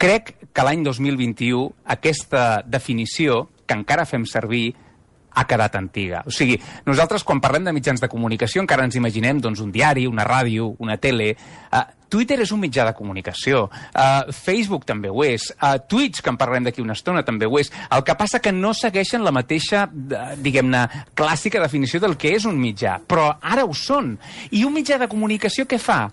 Crec 0.00 0.32
que 0.48 0.64
l'any 0.64 0.86
2021 0.86 1.66
aquesta 1.92 2.62
definició, 2.64 3.42
que 3.66 3.76
encara 3.76 4.08
fem 4.08 4.24
servir, 4.24 4.70
ha 5.36 5.44
quedat 5.44 5.76
antiga. 5.76 6.22
O 6.26 6.32
sigui, 6.32 6.56
nosaltres 6.88 7.24
quan 7.24 7.42
parlem 7.44 7.66
de 7.68 7.74
mitjans 7.76 8.00
de 8.00 8.08
comunicació 8.08 8.64
encara 8.64 8.86
ens 8.88 8.96
imaginem 8.96 9.42
doncs, 9.44 9.60
un 9.60 9.70
diari, 9.74 10.08
una 10.08 10.26
ràdio, 10.26 10.72
una 10.80 10.96
tele... 10.96 11.34
Uh, 11.70 11.84
Twitter 12.06 12.36
és 12.38 12.52
un 12.54 12.60
mitjà 12.62 12.84
de 12.86 12.92
comunicació, 12.94 13.64
uh, 13.66 14.30
Facebook 14.30 14.84
també 14.86 15.10
ho 15.10 15.24
és, 15.26 15.48
uh, 15.58 15.74
Twitch, 15.90 16.22
que 16.22 16.30
en 16.30 16.38
parlem 16.38 16.68
d'aquí 16.68 16.80
una 16.80 16.94
estona, 16.94 17.24
també 17.26 17.48
ho 17.50 17.58
és. 17.58 17.72
El 17.90 18.04
que 18.06 18.14
passa 18.14 18.38
que 18.40 18.52
no 18.54 18.70
segueixen 18.78 19.26
la 19.26 19.34
mateixa, 19.34 19.88
diguem-ne, 20.38 20.84
clàssica 21.18 21.60
definició 21.60 21.98
del 22.00 22.14
que 22.14 22.30
és 22.38 22.46
un 22.46 22.60
mitjà, 22.62 23.00
però 23.02 23.32
ara 23.42 23.66
ho 23.66 23.74
són. 23.74 24.14
I 24.54 24.62
un 24.64 24.76
mitjà 24.78 25.00
de 25.02 25.10
comunicació 25.10 25.66
què 25.66 25.80
fa? 25.82 26.04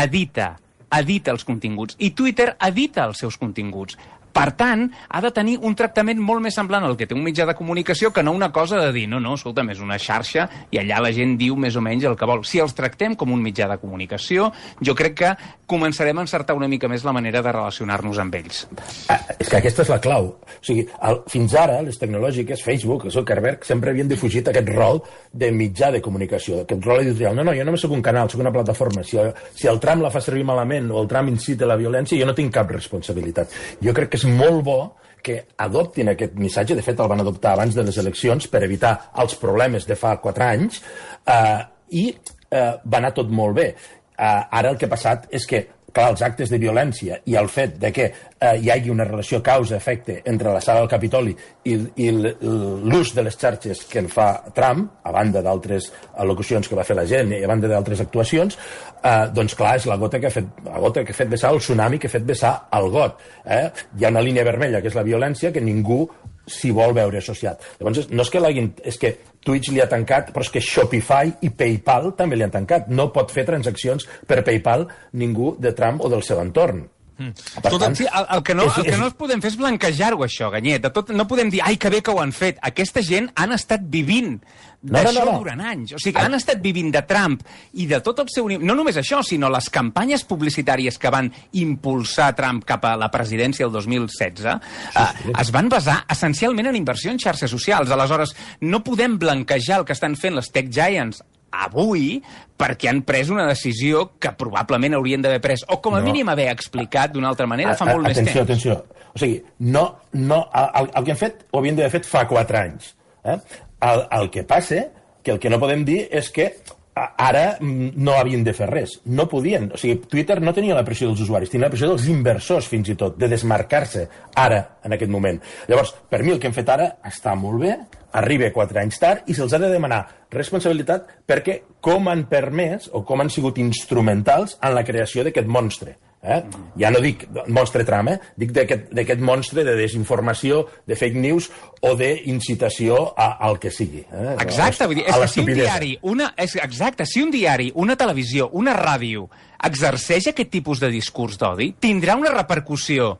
Edita, 0.00 0.54
edita 0.96 1.36
els 1.36 1.44
continguts. 1.44 2.00
I 2.00 2.14
Twitter 2.16 2.54
edita 2.64 3.04
els 3.04 3.20
seus 3.20 3.36
continguts 3.38 4.00
Per 4.34 4.48
tant, 4.58 4.88
ha 5.08 5.20
de 5.22 5.30
tenir 5.30 5.58
un 5.62 5.76
tractament 5.78 6.18
molt 6.18 6.42
més 6.42 6.56
semblant 6.58 6.82
al 6.82 6.96
que 6.98 7.06
té 7.06 7.14
un 7.14 7.22
mitjà 7.22 7.46
de 7.46 7.54
comunicació 7.54 8.10
que 8.12 8.24
no 8.26 8.32
una 8.34 8.50
cosa 8.52 8.80
de 8.82 8.90
dir, 8.92 9.04
no, 9.10 9.20
no, 9.22 9.36
escolta'm, 9.38 9.70
és 9.70 9.82
una 9.84 9.98
xarxa 10.02 10.48
i 10.74 10.80
allà 10.80 10.98
la 11.04 11.12
gent 11.14 11.36
diu 11.38 11.54
més 11.60 11.76
o 11.78 11.82
menys 11.84 12.08
el 12.10 12.16
que 12.18 12.26
vol. 12.26 12.42
Si 12.42 12.58
els 12.62 12.74
tractem 12.74 13.14
com 13.14 13.30
un 13.30 13.44
mitjà 13.44 13.68
de 13.70 13.78
comunicació, 13.78 14.50
jo 14.82 14.96
crec 14.98 15.14
que 15.20 15.30
començarem 15.70 16.18
a 16.18 16.24
encertar 16.26 16.56
una 16.58 16.68
mica 16.68 16.90
més 16.90 17.04
la 17.06 17.14
manera 17.14 17.44
de 17.46 17.52
relacionar-nos 17.54 18.18
amb 18.20 18.34
ells. 18.40 18.64
Ah, 19.12 19.20
és 19.38 19.48
que 19.48 19.60
aquesta 19.60 19.84
és 19.86 19.92
la 19.92 20.00
clau. 20.02 20.32
O 20.34 20.66
sigui, 20.66 20.84
el, 21.06 21.20
fins 21.30 21.54
ara, 21.58 21.78
les 21.86 21.98
tecnològiques, 22.00 22.64
Facebook, 22.66 23.06
Zuckerberg, 23.14 23.62
sempre 23.64 23.94
havien 23.94 24.10
defugit 24.10 24.50
aquest 24.50 24.74
rol 24.74 24.98
de 25.30 25.52
mitjà 25.54 25.92
de 25.94 26.02
comunicació, 26.02 26.64
aquest 26.64 26.84
rol 26.84 27.04
editorial. 27.04 27.38
No, 27.38 27.46
no, 27.46 27.54
jo 27.54 27.66
només 27.66 27.86
sóc 27.86 27.94
un 27.94 28.02
canal, 28.02 28.32
sóc 28.32 28.42
una 28.42 28.52
plataforma. 28.54 29.06
Si, 29.06 29.20
si 29.54 29.70
el 29.70 29.78
tram 29.82 30.02
la 30.02 30.10
fa 30.10 30.22
servir 30.24 30.42
malament 30.48 30.90
o 30.90 31.00
el 31.04 31.10
tram 31.10 31.30
incita 31.30 31.70
la 31.70 31.78
violència, 31.78 32.18
jo 32.18 32.26
no 32.26 32.34
tinc 32.34 32.52
cap 32.58 32.74
responsabilitat. 32.74 33.54
Jo 33.84 33.94
crec 33.94 34.10
que 34.14 34.23
molt 34.28 34.62
bo 34.66 34.78
que 35.24 35.38
adoptin 35.64 36.12
aquest 36.12 36.36
missatge, 36.36 36.76
de 36.76 36.84
fet 36.84 37.00
el 37.00 37.08
van 37.08 37.22
adoptar 37.24 37.54
abans 37.54 37.74
de 37.76 37.84
les 37.86 37.98
eleccions 38.02 38.48
per 38.52 38.62
evitar 38.66 38.92
els 39.22 39.36
problemes 39.40 39.86
de 39.88 39.96
fa 39.96 40.18
quatre 40.20 40.50
anys, 40.50 40.82
eh, 41.24 41.60
i 41.96 42.08
eh, 42.10 42.72
va 42.84 43.00
anar 43.00 43.14
tot 43.16 43.32
molt 43.32 43.56
bé. 43.56 43.70
Eh, 44.14 44.42
ara 44.60 44.70
el 44.70 44.76
que 44.78 44.86
ha 44.86 44.92
passat 44.92 45.26
és 45.34 45.46
que 45.48 45.64
clar, 45.94 46.10
els 46.12 46.22
actes 46.26 46.50
de 46.52 46.58
violència 46.60 47.20
i 47.30 47.36
el 47.40 47.48
fet 47.52 47.76
de 47.80 47.90
que 47.94 48.06
eh, 48.08 48.54
hi 48.60 48.70
hagi 48.72 48.90
una 48.92 49.06
relació 49.06 49.40
causa-efecte 49.44 50.20
entre 50.30 50.52
la 50.52 50.62
sala 50.64 50.82
del 50.82 50.90
Capitoli 50.90 51.34
i, 51.70 51.76
i 52.02 52.10
l'ús 52.12 53.14
de 53.14 53.24
les 53.26 53.38
xarxes 53.40 53.84
que 53.90 54.02
en 54.02 54.10
fa 54.12 54.28
Trump, 54.56 54.88
a 55.04 55.14
banda 55.14 55.42
d'altres 55.44 55.90
al·locucions 56.20 56.68
que 56.68 56.78
va 56.78 56.86
fer 56.86 56.98
la 56.98 57.06
gent 57.08 57.32
i 57.36 57.42
a 57.44 57.50
banda 57.50 57.70
d'altres 57.70 58.02
actuacions, 58.04 58.58
eh, 59.00 59.16
doncs 59.34 59.56
clar, 59.58 59.76
és 59.80 59.88
la 59.90 59.98
gota 60.00 60.20
que 60.20 60.30
ha 60.30 60.34
fet, 60.34 60.50
la 60.66 60.82
gota 60.82 61.04
que 61.04 61.14
ha 61.14 61.22
fet 61.22 61.32
vessar 61.32 61.54
el 61.54 61.62
tsunami 61.62 62.02
que 62.02 62.10
ha 62.10 62.16
fet 62.18 62.28
vessar 62.28 62.54
el 62.74 62.90
got. 62.92 63.22
Eh? 63.44 63.66
Hi 63.98 64.04
ha 64.04 64.14
una 64.14 64.24
línia 64.24 64.46
vermella, 64.46 64.82
que 64.82 64.90
és 64.90 64.98
la 64.98 65.06
violència, 65.06 65.52
que 65.54 65.62
ningú 65.62 66.04
s'hi 66.46 66.72
vol 66.74 66.94
veure 66.96 67.20
associat. 67.20 67.62
Llavors, 67.80 68.08
no 68.10 68.24
és 68.24 68.32
que 68.32 68.42
l'hagin... 68.42 68.72
És 68.84 68.98
que 69.00 69.14
Twitch 69.44 69.72
li 69.72 69.82
ha 69.84 69.88
tancat, 69.90 70.32
però 70.32 70.44
és 70.44 70.52
que 70.52 70.62
Shopify 70.64 71.34
i 71.44 71.52
PayPal 71.52 72.12
també 72.18 72.38
li 72.38 72.46
han 72.46 72.54
tancat. 72.54 72.88
No 72.88 73.10
pot 73.12 73.32
fer 73.34 73.46
transaccions 73.48 74.08
per 74.28 74.42
PayPal 74.44 74.88
ningú 75.20 75.54
de 75.60 75.74
Trump 75.76 76.04
o 76.04 76.12
del 76.12 76.24
seu 76.24 76.40
entorn. 76.40 76.86
Mm. 77.18 77.30
Per 77.62 77.72
tant, 77.78 77.94
sí, 77.94 78.06
el, 78.08 78.26
el, 78.36 78.42
que 78.42 78.54
no, 78.58 78.66
és, 78.66 78.78
el 78.82 78.88
que 78.90 78.98
no 78.98 79.08
es 79.10 79.16
podem 79.18 79.42
fer 79.42 79.52
és 79.52 79.58
blanquejar-ho, 79.60 80.20
això, 80.26 80.50
Ganyet. 80.54 80.82
De 80.84 80.90
tot, 80.94 81.12
no 81.14 81.28
podem 81.30 81.52
dir, 81.52 81.62
ai, 81.62 81.78
que 81.80 81.92
bé 81.92 82.02
que 82.02 82.14
ho 82.14 82.20
han 82.22 82.34
fet. 82.34 82.58
Aquesta 82.66 83.04
gent 83.06 83.30
han 83.38 83.54
estat 83.54 83.84
vivint 83.90 84.38
d'això 84.84 85.12
no, 85.12 85.24
no, 85.24 85.32
no. 85.32 85.38
durant 85.44 85.62
anys. 85.64 85.94
O 85.96 86.00
sigui, 86.02 86.20
han 86.20 86.36
estat 86.36 86.60
vivint 86.64 86.90
de 86.94 87.02
Trump 87.08 87.40
i 87.80 87.86
de 87.90 88.00
tot 88.04 88.20
el 88.24 88.30
seu... 88.32 88.50
No 88.60 88.76
només 88.76 88.98
això, 89.00 89.22
sinó 89.24 89.48
les 89.52 89.70
campanyes 89.72 90.26
publicitàries 90.28 90.98
que 91.00 91.12
van 91.12 91.30
impulsar 91.60 92.32
Trump 92.36 92.66
cap 92.68 92.84
a 92.88 92.94
la 93.00 93.10
presidència 93.14 93.66
el 93.68 93.72
2016 93.72 94.14
sí, 94.14 94.42
sí. 94.44 95.00
Eh, 95.00 95.34
es 95.40 95.52
van 95.54 95.70
basar 95.72 96.02
essencialment 96.10 96.68
en 96.70 96.80
inversió 96.80 97.12
en 97.14 97.22
xarxes 97.22 97.50
socials. 97.50 97.94
Aleshores, 97.94 98.34
no 98.60 98.82
podem 98.84 99.18
blanquejar 99.20 99.80
el 99.80 99.88
que 99.88 99.96
estan 99.96 100.18
fent 100.20 100.36
les 100.36 100.52
tech 100.52 100.68
giants 100.72 101.22
avui 101.64 102.18
perquè 102.58 102.90
han 102.90 103.02
pres 103.06 103.30
una 103.32 103.46
decisió 103.48 104.06
que 104.18 104.32
probablement 104.38 104.98
haurien 104.98 105.22
d'haver 105.24 105.40
pres, 105.44 105.64
o 105.68 105.80
com 105.84 105.96
a 105.96 106.02
no. 106.02 106.08
mínim 106.08 106.28
haver 106.32 106.50
explicat 106.52 107.14
d'una 107.14 107.30
altra 107.32 107.48
manera 107.50 107.76
fa 107.78 107.88
molt 107.90 108.06
atenció, 108.06 108.22
més 108.22 108.34
temps. 108.34 108.44
Atenció, 108.44 108.76
atenció. 108.78 109.10
O 109.14 109.22
sigui, 109.22 109.42
no, 109.70 109.84
no, 110.12 110.44
el, 110.50 110.90
el 110.90 111.06
que 111.06 111.14
han 111.14 111.20
fet 111.20 111.44
ho 111.50 111.60
havien 111.60 111.76
d'haver 111.78 111.98
fet 111.98 112.08
fa 112.08 112.24
quatre 112.30 112.60
anys. 112.60 112.94
Eh? 113.24 113.38
El, 113.84 114.06
el 114.18 114.30
que 114.34 114.46
passa, 114.48 114.86
que 115.22 115.34
el 115.34 115.42
que 115.42 115.52
no 115.52 115.60
podem 115.62 115.84
dir 115.86 116.02
és 116.10 116.30
que 116.34 116.50
ara 116.94 117.56
no 117.60 118.14
havien 118.14 118.44
de 118.46 118.54
fer 118.54 118.68
res. 118.70 118.98
No 119.04 119.26
podien. 119.30 119.70
O 119.74 119.80
sigui, 119.80 119.98
Twitter 120.10 120.38
no 120.42 120.54
tenia 120.54 120.76
la 120.76 120.84
pressió 120.86 121.08
dels 121.10 121.24
usuaris, 121.24 121.50
tenia 121.50 121.66
la 121.66 121.72
pressió 121.72 121.90
dels 121.90 122.06
inversors, 122.10 122.68
fins 122.70 122.92
i 122.92 122.96
tot, 122.98 123.18
de 123.18 123.28
desmarcar-se 123.30 124.06
ara, 124.40 124.60
en 124.84 124.94
aquest 124.94 125.10
moment. 125.10 125.40
Llavors, 125.70 125.94
per 126.10 126.22
mi 126.22 126.34
el 126.34 126.40
que 126.42 126.50
hem 126.50 126.56
fet 126.56 126.70
ara 126.70 126.92
està 127.10 127.34
molt 127.38 127.62
bé, 127.64 127.74
arriba 128.20 128.52
quatre 128.54 128.82
anys 128.82 129.00
tard 129.02 129.28
i 129.28 129.36
se'ls 129.36 129.54
ha 129.54 129.60
de 129.62 129.72
demanar 129.72 130.04
responsabilitat 130.34 131.10
perquè 131.28 131.60
com 131.84 132.08
han 132.10 132.26
permès 132.30 132.88
o 132.92 133.04
com 133.06 133.22
han 133.22 133.30
sigut 133.30 133.58
instrumentals 133.62 134.58
en 134.62 134.74
la 134.74 134.84
creació 134.86 135.24
d'aquest 135.26 135.50
monstre. 135.50 135.98
Eh? 136.24 136.38
Ja 136.80 136.88
no 136.88 137.02
dic 137.04 137.26
monstre 137.52 137.84
tram, 137.84 138.08
eh? 138.08 138.16
dic 138.40 138.54
d'aquest 138.56 139.20
monstre 139.20 139.60
de 139.66 139.74
desinformació, 139.76 140.62
de 140.88 140.96
fake 140.96 141.20
news 141.20 141.50
o 141.84 141.92
d'incitació 141.98 142.96
al 143.20 143.58
que 143.60 143.72
sigui. 143.74 144.06
Eh? 144.08 144.30
Exacte, 144.40 144.88
vull 144.88 145.02
dir, 145.02 145.04
és 145.04 145.20
que 145.20 145.28
si 145.28 145.44
un 145.44 145.50
diari, 145.52 145.92
una, 146.14 146.30
és, 146.40 146.56
exacte, 146.64 147.04
si 147.08 147.20
un 147.20 147.34
diari, 147.34 147.68
una 147.76 147.98
televisió, 148.00 148.48
una 148.56 148.72
ràdio 148.78 149.28
exerceix 149.68 150.30
aquest 150.32 150.50
tipus 150.54 150.80
de 150.80 150.88
discurs 150.92 151.36
d'odi, 151.40 151.74
tindrà 151.80 152.16
una 152.16 152.32
repercussió 152.32 153.18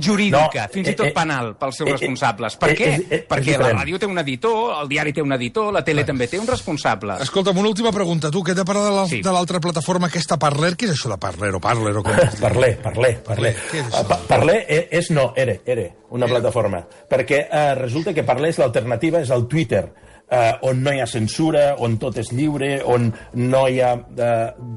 jurídica, 0.00 0.66
no, 0.66 0.72
fins 0.72 0.90
i 0.92 0.94
tot 0.96 1.06
eh, 1.06 1.10
eh 1.10 1.16
penal, 1.16 1.52
pels 1.58 1.80
seus 1.80 1.88
eh, 1.88 1.92
eh, 1.92 1.98
responsables. 1.98 2.56
Per 2.60 2.70
eh, 2.72 2.76
què? 2.78 2.88
Eh, 2.88 3.06
eh, 3.10 3.20
Perquè 3.28 3.56
la 3.60 3.72
ràdio 3.74 4.00
té 4.00 4.08
un 4.08 4.18
editor, 4.22 4.72
el 4.82 4.90
diari 4.90 5.14
té 5.16 5.24
un 5.24 5.34
editor, 5.36 5.70
la 5.74 5.84
tele 5.86 6.04
també 6.08 6.28
té 6.30 6.40
un 6.40 6.48
responsable. 6.48 7.18
Escolta'm, 7.24 7.58
una 7.58 7.72
última 7.72 7.92
pregunta. 7.94 8.32
Tu, 8.34 8.42
què 8.46 8.56
t'ha 8.56 8.66
parlat 8.68 9.12
de 9.12 9.32
l'altra 9.34 9.60
sí. 9.60 9.66
plataforma, 9.68 10.10
aquesta 10.12 10.38
Parler? 10.40 10.74
Què 10.78 10.88
és 10.88 10.96
això 10.96 11.12
de 11.12 11.20
Parler 11.20 11.52
o 11.56 11.62
Parler? 11.62 11.94
O 11.98 12.04
com... 12.06 12.18
Parler, 12.44 12.74
Parler, 12.82 13.14
Parler. 13.26 13.54
Què 13.70 13.82
és 13.84 13.88
això? 13.92 14.20
Parler 14.28 14.58
és 14.68 15.12
no, 15.14 15.30
era, 15.36 15.58
era 15.66 15.88
una 16.14 16.28
plataforma. 16.30 16.82
Perquè 17.08 17.44
eh, 17.46 17.72
resulta 17.78 18.14
que 18.16 18.26
Parler 18.26 18.52
és 18.54 18.60
l'alternativa, 18.62 19.22
és 19.24 19.32
el 19.34 19.48
Twitter 19.50 19.86
eh, 20.30 20.52
on 20.68 20.82
no 20.84 20.92
hi 20.92 21.00
ha 21.02 21.08
censura, 21.08 21.64
on 21.84 21.96
tot 22.00 22.18
és 22.20 22.32
lliure, 22.34 22.70
on 22.86 23.10
no 23.40 23.64
hi 23.68 23.80
ha 23.84 23.94
eh, 23.96 24.30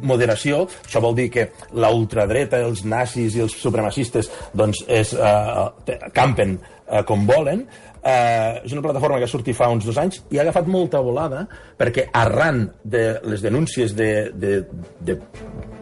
moderació. 0.08 0.66
Això 0.86 1.04
vol 1.04 1.18
dir 1.18 1.30
que 1.34 1.48
la 1.78 1.92
ultradreta, 1.96 2.62
els 2.66 2.86
nazis 2.86 3.38
i 3.38 3.46
els 3.46 3.56
supremacistes 3.60 4.32
doncs 4.58 4.86
és, 4.88 5.14
eh, 5.16 5.98
campen 6.16 6.58
eh, 6.58 7.04
com 7.08 7.26
volen. 7.28 7.66
Eh, 8.02 8.62
és 8.66 8.72
una 8.74 8.82
plataforma 8.82 9.20
que 9.22 9.28
ha 9.28 9.30
sortit 9.30 9.54
fa 9.54 9.70
uns 9.70 9.86
dos 9.86 9.98
anys 10.02 10.24
i 10.34 10.40
ha 10.40 10.42
agafat 10.42 10.66
molta 10.66 10.98
volada 11.06 11.44
perquè 11.78 12.08
arran 12.18 12.64
de 12.82 13.20
les 13.30 13.44
denúncies 13.46 13.94
de, 13.94 14.32
de, 14.34 14.56
de 15.06 15.20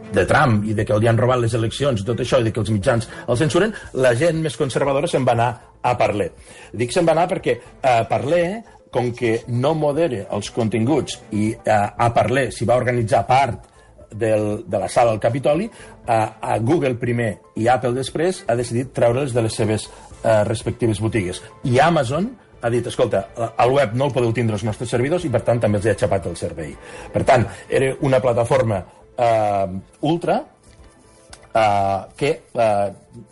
de 0.10 0.26
Trump 0.26 0.64
i 0.66 0.74
de 0.74 0.86
que 0.86 0.98
li 1.00 1.08
han 1.10 1.20
robat 1.20 1.42
les 1.42 1.54
eleccions 1.54 2.02
i 2.02 2.06
tot 2.06 2.20
això, 2.22 2.40
i 2.42 2.48
de 2.48 2.54
que 2.54 2.62
els 2.64 2.72
mitjans 2.74 3.08
el 3.28 3.38
censuren, 3.38 3.74
la 4.02 4.16
gent 4.18 4.42
més 4.42 4.58
conservadora 4.58 5.08
se'n 5.08 5.28
va 5.28 5.36
anar 5.38 5.50
a 5.86 5.96
Parler. 6.00 6.32
Dic 6.76 6.92
se'n 6.94 7.08
va 7.08 7.14
anar 7.16 7.28
perquè 7.32 7.56
a 7.86 8.02
Parler 8.10 8.44
com 8.92 9.12
que 9.14 9.44
no 9.48 9.76
modere 9.78 10.26
els 10.34 10.50
continguts 10.52 11.20
i 11.32 11.52
eh, 11.54 11.74
a 11.74 12.10
Parler 12.16 12.50
s'hi 12.54 12.68
va 12.70 12.80
organitzar 12.80 13.26
part 13.30 13.68
del, 14.10 14.64
de 14.66 14.80
la 14.82 14.90
sala 14.90 15.12
del 15.12 15.20
Capitoli, 15.20 15.70
eh, 15.70 16.14
a 16.42 16.58
Google 16.60 16.96
primer 16.96 17.32
i 17.56 17.68
Apple 17.70 17.94
després 17.94 18.44
ha 18.48 18.58
decidit 18.58 18.94
treure'ls 18.96 19.34
de 19.36 19.46
les 19.46 19.56
seves 19.56 19.88
eh, 19.88 20.44
respectives 20.50 21.02
botigues. 21.02 21.44
I 21.64 21.80
Amazon 21.86 22.32
ha 22.62 22.70
dit, 22.70 22.86
escolta, 22.88 23.30
al 23.56 23.72
web 23.72 23.94
no 23.96 24.10
el 24.10 24.16
podeu 24.16 24.34
tindre 24.36 24.58
els 24.58 24.66
nostres 24.68 24.90
servidors 24.92 25.26
i 25.26 25.32
per 25.32 25.44
tant 25.48 25.62
també 25.64 25.80
els 25.80 25.88
ha 25.88 25.96
aixapat 25.96 26.28
el 26.28 26.40
servei. 26.40 26.74
Per 27.14 27.24
tant, 27.28 27.46
era 27.70 27.94
una 28.04 28.20
plataforma 28.20 28.82
eh, 29.16 29.68
ultra 30.10 30.42
eh, 31.54 32.00
que 32.18 32.32
eh, 32.54 32.92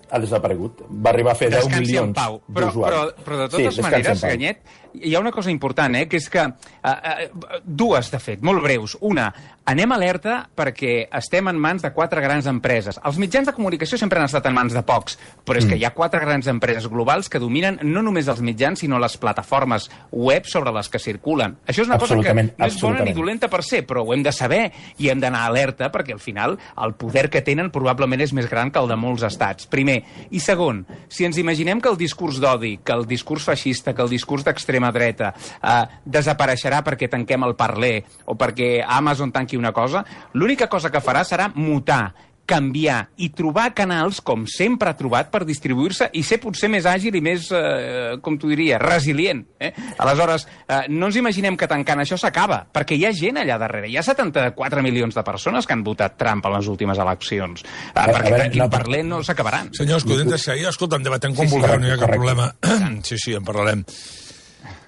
ha 0.09 0.19
desaparegut. 0.23 0.85
Va 0.87 1.11
arribar 1.11 1.33
a 1.33 1.39
fer 1.39 1.49
Descansi 1.51 1.75
10 1.75 1.83
milions 1.83 2.15
d'usuaris. 2.15 2.77
Però, 2.77 3.03
però, 3.11 3.25
però 3.25 3.39
de 3.41 3.49
totes 3.51 3.75
sí, 3.75 3.83
maneres, 3.83 4.23
Ganyet, 4.23 4.61
hi 5.03 5.15
ha 5.15 5.21
una 5.21 5.31
cosa 5.31 5.51
important, 5.51 5.95
eh, 5.95 6.07
que 6.07 6.17
és 6.21 6.29
que... 6.29 6.43
Uh, 6.47 6.89
uh, 6.89 7.61
dues, 7.63 8.11
de 8.11 8.19
fet, 8.23 8.43
molt 8.45 8.63
breus. 8.63 8.95
Una, 9.05 9.27
anem 9.67 9.91
alerta 9.91 10.37
perquè 10.55 11.09
estem 11.19 11.49
en 11.51 11.57
mans 11.59 11.83
de 11.83 11.91
quatre 11.95 12.21
grans 12.23 12.47
empreses. 12.47 12.99
Els 13.03 13.17
mitjans 13.19 13.49
de 13.49 13.53
comunicació 13.55 13.99
sempre 13.99 14.21
han 14.21 14.29
estat 14.29 14.45
en 14.47 14.55
mans 14.55 14.75
de 14.75 14.83
pocs, 14.87 15.17
però 15.43 15.59
és 15.59 15.65
mm. 15.65 15.73
que 15.73 15.79
hi 15.81 15.83
ha 15.83 15.91
quatre 15.95 16.21
grans 16.23 16.47
empreses 16.47 16.87
globals 16.87 17.27
que 17.27 17.41
dominen 17.43 17.79
no 17.83 18.03
només 18.05 18.29
els 18.31 18.39
mitjans, 18.45 18.79
sinó 18.79 18.99
les 19.01 19.17
plataformes 19.19 19.89
web 20.11 20.47
sobre 20.47 20.71
les 20.75 20.87
que 20.87 21.01
circulen. 21.03 21.57
Això 21.67 21.83
és 21.83 21.91
una 21.91 21.99
cosa 21.99 22.15
que 22.23 22.35
no 22.37 22.69
és 22.69 22.79
bona 22.79 23.03
ni 23.03 23.15
dolenta 23.17 23.51
per 23.51 23.63
ser, 23.67 23.83
però 23.87 24.05
ho 24.05 24.15
hem 24.15 24.23
de 24.23 24.31
saber 24.31 24.61
i 25.03 25.11
hem 25.11 25.19
d'anar 25.19 25.43
alerta 25.49 25.91
perquè 25.91 26.15
al 26.15 26.23
final 26.23 26.55
el 26.55 26.95
poder 26.99 27.27
que 27.33 27.43
tenen 27.43 27.71
probablement 27.75 28.23
és 28.23 28.33
més 28.37 28.47
gran 28.47 28.71
que 28.71 28.79
el 28.79 28.87
de 28.87 28.99
molts 28.99 29.27
estats. 29.27 29.67
Primer. 29.67 29.99
I 30.31 30.39
segon, 30.43 30.85
si 31.11 31.27
ens 31.27 31.39
imaginem 31.41 31.83
que 31.83 31.91
el 31.91 31.99
discurs 31.99 32.39
d'odi, 32.39 32.77
que 32.83 32.95
el 32.95 33.03
discurs 33.09 33.43
feixista, 33.47 33.91
que 33.93 34.05
el 34.05 34.15
discurs 34.15 34.47
d'extrema 34.47 34.86
l'extrema 34.87 34.91
dreta 34.91 35.33
eh, 35.61 35.99
desapareixerà 36.05 36.83
perquè 36.85 37.09
tanquem 37.09 37.43
el 37.47 37.55
parler 37.55 38.03
o 38.25 38.35
perquè 38.35 38.83
Amazon 38.83 39.31
tanqui 39.31 39.57
una 39.57 39.71
cosa, 39.71 40.03
l'única 40.33 40.67
cosa 40.67 40.91
que 40.91 41.03
farà 41.03 41.23
serà 41.23 41.51
mutar 41.55 42.13
canviar 42.47 43.09
i 43.19 43.27
trobar 43.35 43.73
canals, 43.75 44.21
com 44.23 44.45
sempre 44.47 44.87
ha 44.87 44.95
trobat, 44.95 45.27
per 45.27 45.41
distribuir-se 45.43 46.07
i 46.15 46.21
ser 46.23 46.37
potser 46.39 46.69
més 46.71 46.85
àgil 46.87 47.17
i 47.19 47.21
més, 47.21 47.49
eh, 47.51 48.15
com 48.23 48.37
t'ho 48.39 48.47
diria, 48.47 48.77
resilient. 48.79 49.41
Eh? 49.59 49.73
Aleshores, 49.99 50.47
eh, 50.63 50.85
no 50.87 51.09
ens 51.09 51.17
imaginem 51.19 51.57
que 51.59 51.67
tancant 51.67 51.99
això 51.99 52.15
s'acaba, 52.15 52.61
perquè 52.71 52.95
hi 52.95 53.03
ha 53.03 53.11
gent 53.11 53.41
allà 53.41 53.57
darrere. 53.59 53.89
Hi 53.91 53.97
ha 53.99 54.05
74 54.07 54.81
milions 54.81 55.19
de 55.19 55.25
persones 55.27 55.67
que 55.67 55.75
han 55.75 55.83
votat 55.83 56.15
Trump 56.15 56.47
en 56.47 56.55
les 56.55 56.69
últimes 56.71 56.97
eleccions, 57.03 57.65
eh, 57.67 57.91
a 57.93 58.07
perquè 58.13 58.31
veure, 58.31 58.47
no, 58.55 58.69
parler 58.71 59.03
no 59.03 59.19
s'acabaran. 59.27 59.73
Senyors, 59.75 60.07
podem 60.07 60.31
deixar 60.31 60.55
ahir? 60.55 60.69
Escolta'm, 60.71 61.03
debatem 61.03 61.35
com 61.35 61.43
sí, 61.43 61.51
sí, 61.51 61.59
vulgueu, 61.59 61.83
no 61.83 61.91
hi 61.91 61.97
ha 61.97 61.99
cap 61.99 62.15
problema. 62.15 62.53
sí, 63.03 63.19
sí, 63.19 63.35
en 63.35 63.43
parlarem. 63.43 63.83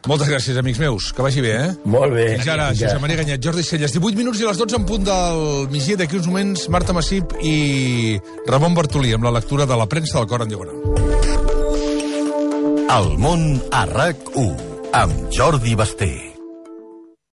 Moltes 0.08 0.30
gràcies, 0.32 0.58
amics 0.58 0.80
meus. 0.80 1.10
Que 1.12 1.22
vagi 1.26 1.42
bé, 1.44 1.52
eh? 1.60 1.72
Molt 1.84 2.14
bé. 2.16 2.30
Fins 2.38 2.48
ara, 2.54 2.70
Josep 2.72 3.02
Maria 3.04 3.20
Ganyet, 3.20 3.44
Jordi 3.44 3.64
Celles. 3.68 3.92
18 3.92 4.16
minuts 4.16 4.40
i 4.40 4.48
les 4.48 4.58
12 4.62 4.80
en 4.80 4.86
punt 4.88 5.04
del 5.04 5.68
migdia. 5.74 6.00
D'aquí 6.00 6.16
uns 6.22 6.30
moments, 6.32 6.70
Marta 6.72 6.96
Massip 6.96 7.36
i 7.44 8.20
Ramon 8.48 8.78
Bartolí 8.78 9.14
amb 9.18 9.28
la 9.28 9.36
lectura 9.36 9.68
de 9.68 9.76
la 9.76 9.90
premsa 9.92 10.20
del 10.20 10.28
cor 10.32 10.46
en 10.46 10.56
diagonal. 10.56 10.80
El 12.90 13.14
món 13.22 13.46
a 13.76 13.86
RAC1 13.86 14.92
amb 14.98 15.30
Jordi 15.36 15.76
Basté. 15.76 16.29